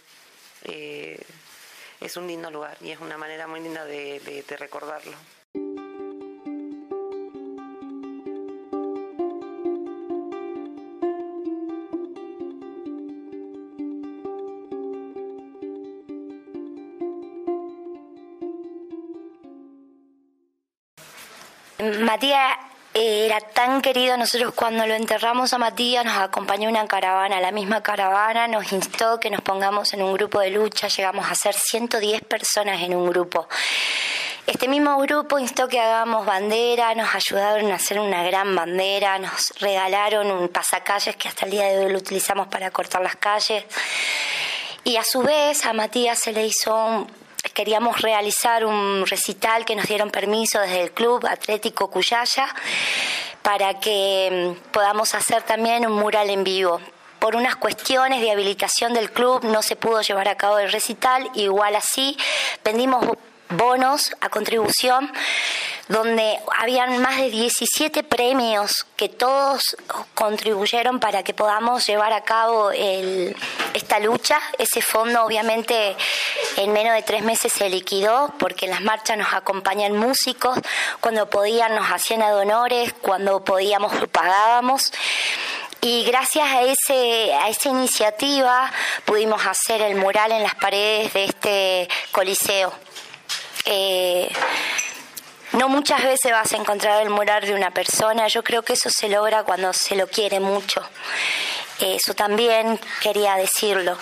Eh, 0.64 1.22
es 2.00 2.16
un 2.16 2.26
lindo 2.26 2.50
lugar 2.50 2.78
y 2.80 2.92
es 2.92 3.00
una 3.00 3.18
manera 3.18 3.46
muy 3.46 3.60
linda 3.60 3.84
de 3.84 4.56
recordarlo. 4.58 5.37
Matías 22.00 22.56
era 22.94 23.40
tan 23.40 23.80
querido. 23.80 24.16
Nosotros 24.16 24.52
cuando 24.54 24.86
lo 24.86 24.94
enterramos 24.94 25.52
a 25.52 25.58
Matías 25.58 26.04
nos 26.04 26.18
acompañó 26.18 26.68
una 26.68 26.86
caravana. 26.86 27.40
La 27.40 27.52
misma 27.52 27.82
caravana 27.82 28.48
nos 28.48 28.72
instó 28.72 29.20
que 29.20 29.30
nos 29.30 29.40
pongamos 29.40 29.92
en 29.92 30.02
un 30.02 30.12
grupo 30.14 30.40
de 30.40 30.50
lucha. 30.50 30.88
Llegamos 30.88 31.30
a 31.30 31.34
ser 31.34 31.54
110 31.54 32.22
personas 32.22 32.82
en 32.82 32.94
un 32.94 33.08
grupo. 33.08 33.48
Este 34.46 34.66
mismo 34.66 34.96
grupo 34.98 35.38
instó 35.38 35.68
que 35.68 35.78
hagamos 35.78 36.24
bandera, 36.24 36.94
nos 36.94 37.14
ayudaron 37.14 37.70
a 37.70 37.74
hacer 37.74 38.00
una 38.00 38.22
gran 38.22 38.56
bandera, 38.56 39.18
nos 39.18 39.52
regalaron 39.60 40.30
un 40.30 40.48
pasacalles 40.48 41.16
que 41.16 41.28
hasta 41.28 41.44
el 41.44 41.50
día 41.50 41.66
de 41.66 41.84
hoy 41.84 41.92
lo 41.92 41.98
utilizamos 41.98 42.46
para 42.48 42.70
cortar 42.70 43.02
las 43.02 43.16
calles. 43.16 43.64
Y 44.84 44.96
a 44.96 45.04
su 45.04 45.20
vez 45.20 45.66
a 45.66 45.74
Matías 45.74 46.18
se 46.18 46.32
le 46.32 46.46
hizo 46.46 47.06
queríamos 47.54 48.00
realizar 48.00 48.64
un 48.64 49.06
recital 49.06 49.64
que 49.64 49.76
nos 49.76 49.86
dieron 49.86 50.10
permiso 50.10 50.60
desde 50.60 50.82
el 50.82 50.92
Club 50.92 51.26
Atlético 51.26 51.90
Cuyaya 51.90 52.46
para 53.42 53.80
que 53.80 54.54
mm, 54.56 54.70
podamos 54.70 55.14
hacer 55.14 55.42
también 55.42 55.86
un 55.86 55.92
mural 55.92 56.30
en 56.30 56.44
vivo. 56.44 56.80
Por 57.18 57.34
unas 57.34 57.56
cuestiones 57.56 58.20
de 58.20 58.30
habilitación 58.30 58.94
del 58.94 59.10
club 59.10 59.42
no 59.44 59.62
se 59.62 59.74
pudo 59.74 60.02
llevar 60.02 60.28
a 60.28 60.36
cabo 60.36 60.58
el 60.58 60.70
recital, 60.70 61.28
igual 61.34 61.74
así 61.74 62.16
vendimos 62.62 63.04
bonos 63.48 64.14
a 64.20 64.28
contribución 64.28 65.10
donde 65.88 66.38
habían 66.58 67.00
más 67.00 67.16
de 67.16 67.30
17 67.30 68.02
premios 68.04 68.86
que 68.96 69.08
todos 69.08 69.76
contribuyeron 70.14 71.00
para 71.00 71.22
que 71.22 71.32
podamos 71.32 71.86
llevar 71.86 72.12
a 72.12 72.22
cabo 72.22 72.70
esta 72.70 73.98
lucha. 73.98 74.38
Ese 74.58 74.82
fondo 74.82 75.24
obviamente 75.24 75.96
en 76.56 76.72
menos 76.72 76.94
de 76.94 77.02
tres 77.02 77.22
meses 77.22 77.52
se 77.52 77.70
liquidó 77.70 78.34
porque 78.38 78.66
en 78.66 78.72
las 78.72 78.82
marchas 78.82 79.16
nos 79.16 79.32
acompañan 79.32 79.96
músicos, 79.96 80.58
cuando 81.00 81.30
podían 81.30 81.74
nos 81.74 81.86
hacían 81.86 82.22
adonores, 82.22 82.92
cuando 83.00 83.42
podíamos 83.42 83.92
pagábamos. 84.08 84.92
Y 85.80 86.04
gracias 86.04 86.44
a, 86.48 86.62
ese, 86.62 87.32
a 87.34 87.48
esa 87.48 87.68
iniciativa 87.68 88.70
pudimos 89.04 89.46
hacer 89.46 89.80
el 89.80 89.94
mural 89.94 90.32
en 90.32 90.42
las 90.42 90.56
paredes 90.56 91.12
de 91.12 91.24
este 91.24 91.88
coliseo. 92.10 92.72
Eh, 93.64 94.28
no 95.52 95.68
muchas 95.68 96.02
veces 96.02 96.32
vas 96.32 96.52
a 96.52 96.56
encontrar 96.56 97.02
el 97.02 97.10
mural 97.10 97.46
de 97.46 97.54
una 97.54 97.70
persona, 97.70 98.28
yo 98.28 98.42
creo 98.42 98.62
que 98.62 98.74
eso 98.74 98.90
se 98.90 99.08
logra 99.08 99.44
cuando 99.44 99.72
se 99.72 99.96
lo 99.96 100.06
quiere 100.06 100.40
mucho. 100.40 100.82
Eso 101.80 102.12
también 102.12 102.78
quería 103.00 103.36
decirlo. 103.36 103.96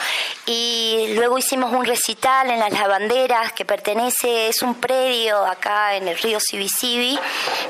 Y 0.47 1.13
luego 1.15 1.37
hicimos 1.37 1.73
un 1.75 1.85
recital 1.85 2.49
en 2.51 2.59
las 2.59 2.73
lavanderas 2.73 3.53
que 3.53 3.67
pertenece, 3.67 4.49
es 4.49 4.63
un 4.63 4.77
predio 4.77 5.45
acá 5.45 5.95
en 5.95 6.09
el 6.09 6.17
río 6.17 6.41
Sibisibi, 6.41 7.19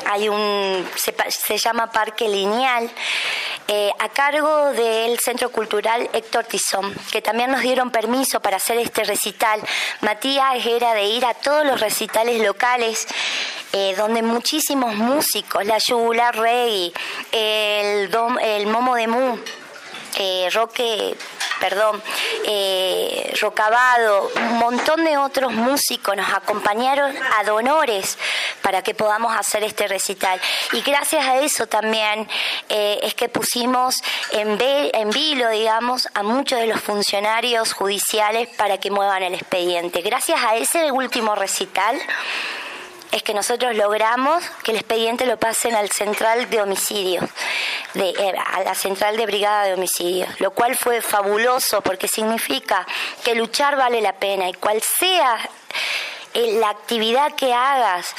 hay 0.08 0.28
un, 0.28 0.88
se, 0.96 1.58
llama 1.58 1.90
Parque 1.90 2.28
Lineal, 2.28 2.88
eh, 3.66 3.90
a 3.98 4.08
cargo 4.10 4.70
del 4.72 5.18
Centro 5.18 5.50
Cultural 5.50 6.08
Héctor 6.12 6.44
Tizón, 6.44 6.94
que 7.10 7.20
también 7.20 7.50
nos 7.50 7.62
dieron 7.62 7.90
permiso 7.90 8.38
para 8.38 8.58
hacer 8.58 8.78
este 8.78 9.02
recital. 9.02 9.60
Matías 10.02 10.64
era 10.64 10.94
de 10.94 11.04
ir 11.06 11.26
a 11.26 11.34
todos 11.34 11.66
los 11.66 11.80
recitales 11.80 12.40
locales 12.42 13.08
eh, 13.78 13.94
donde 13.94 14.22
muchísimos 14.22 14.94
músicos, 14.94 15.66
la 15.66 15.76
Yula 15.76 16.32
Rey, 16.32 16.90
el, 17.30 18.10
el 18.40 18.66
Momo 18.68 18.94
de 18.94 19.06
Mu, 19.06 19.36
eh, 20.18 20.48
Roque, 20.50 21.14
perdón, 21.60 22.02
eh, 22.46 23.34
Rocabado, 23.38 24.30
un 24.34 24.58
montón 24.58 25.04
de 25.04 25.18
otros 25.18 25.52
músicos 25.52 26.16
nos 26.16 26.32
acompañaron 26.32 27.14
a 27.38 27.44
donores 27.44 28.16
para 28.62 28.80
que 28.80 28.94
podamos 28.94 29.36
hacer 29.36 29.62
este 29.62 29.86
recital. 29.88 30.40
Y 30.72 30.80
gracias 30.80 31.26
a 31.26 31.36
eso 31.40 31.66
también 31.66 32.26
eh, 32.70 32.98
es 33.02 33.14
que 33.14 33.28
pusimos 33.28 33.96
en, 34.30 34.56
en 34.58 35.10
vilo, 35.10 35.50
digamos, 35.50 36.08
a 36.14 36.22
muchos 36.22 36.60
de 36.60 36.66
los 36.66 36.80
funcionarios 36.80 37.74
judiciales 37.74 38.48
para 38.56 38.78
que 38.78 38.90
muevan 38.90 39.22
el 39.22 39.34
expediente. 39.34 40.00
Gracias 40.00 40.40
a 40.42 40.56
ese 40.56 40.92
último 40.92 41.34
recital, 41.34 42.00
es 43.12 43.22
que 43.22 43.34
nosotros 43.34 43.74
logramos 43.76 44.44
que 44.62 44.72
el 44.72 44.78
expediente 44.78 45.26
lo 45.26 45.38
pasen 45.38 45.74
al 45.74 45.90
central 45.90 46.48
de 46.50 46.62
homicidios, 46.62 47.24
de, 47.94 48.10
eh, 48.10 48.34
a 48.52 48.60
la 48.60 48.74
central 48.74 49.16
de 49.16 49.26
brigada 49.26 49.64
de 49.64 49.74
homicidios, 49.74 50.28
lo 50.40 50.50
cual 50.50 50.76
fue 50.76 51.00
fabuloso 51.00 51.80
porque 51.80 52.08
significa 52.08 52.86
que 53.24 53.34
luchar 53.34 53.76
vale 53.76 54.00
la 54.00 54.14
pena 54.14 54.48
y 54.48 54.54
cual 54.54 54.82
sea 54.82 55.38
eh, 56.34 56.58
la 56.60 56.70
actividad 56.70 57.34
que 57.34 57.52
hagas, 57.52 58.14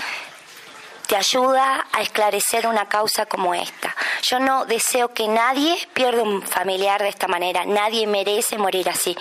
te 1.08 1.16
ayuda 1.16 1.86
a 1.94 2.02
esclarecer 2.02 2.68
una 2.68 2.90
causa 2.90 3.26
como 3.26 3.54
esta. 3.54 3.96
Yo 4.24 4.40
no 4.40 4.66
deseo 4.66 5.14
que 5.14 5.28
nadie 5.28 5.78
pierda 5.94 6.22
un 6.22 6.42
familiar 6.42 7.02
de 7.02 7.10
esta 7.10 7.28
manera, 7.28 7.66
nadie 7.66 8.06
merece 8.08 8.58
morir 8.58 8.90
así 8.90 9.16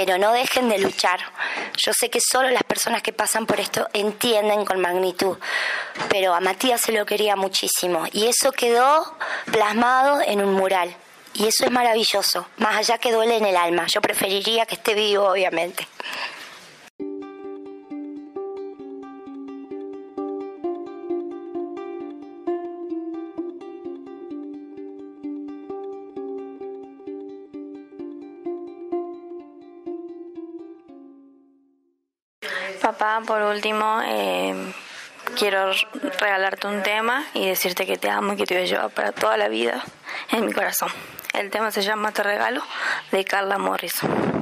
pero 0.00 0.16
no 0.16 0.32
dejen 0.32 0.68
de 0.68 0.78
luchar. 0.78 1.18
Yo 1.76 1.92
sé 1.92 2.08
que 2.08 2.20
solo 2.20 2.50
las 2.50 2.62
personas 2.62 3.02
que 3.02 3.12
pasan 3.12 3.46
por 3.46 3.58
esto 3.58 3.88
entienden 3.92 4.64
con 4.64 4.80
magnitud, 4.80 5.36
pero 6.08 6.34
a 6.34 6.40
Matías 6.40 6.82
se 6.82 6.92
lo 6.92 7.04
quería 7.04 7.34
muchísimo 7.34 8.06
y 8.12 8.26
eso 8.28 8.52
quedó 8.52 9.16
plasmado 9.50 10.20
en 10.20 10.40
un 10.40 10.54
mural. 10.54 10.94
Y 11.34 11.48
eso 11.48 11.64
es 11.64 11.72
maravilloso, 11.72 12.46
más 12.58 12.76
allá 12.76 12.98
que 12.98 13.10
duele 13.10 13.38
en 13.38 13.46
el 13.46 13.56
alma. 13.56 13.86
Yo 13.92 14.00
preferiría 14.00 14.66
que 14.66 14.76
esté 14.76 14.94
vivo, 14.94 15.28
obviamente. 15.28 15.88
Papá, 32.88 33.20
por 33.26 33.42
último, 33.42 34.00
eh, 34.02 34.54
quiero 35.36 35.72
regalarte 36.18 36.68
un 36.68 36.82
tema 36.82 37.22
y 37.34 37.46
decirte 37.46 37.84
que 37.84 37.98
te 37.98 38.08
amo 38.08 38.32
y 38.32 38.36
que 38.38 38.46
te 38.46 38.54
voy 38.54 38.62
a 38.62 38.66
llevar 38.66 38.88
para 38.88 39.12
toda 39.12 39.36
la 39.36 39.48
vida 39.48 39.84
en 40.30 40.46
mi 40.46 40.54
corazón. 40.54 40.88
El 41.34 41.50
tema 41.50 41.70
se 41.70 41.82
llama 41.82 42.12
Te 42.12 42.22
regalo 42.22 42.62
de 43.12 43.26
Carla 43.26 43.58
Morrison. 43.58 44.37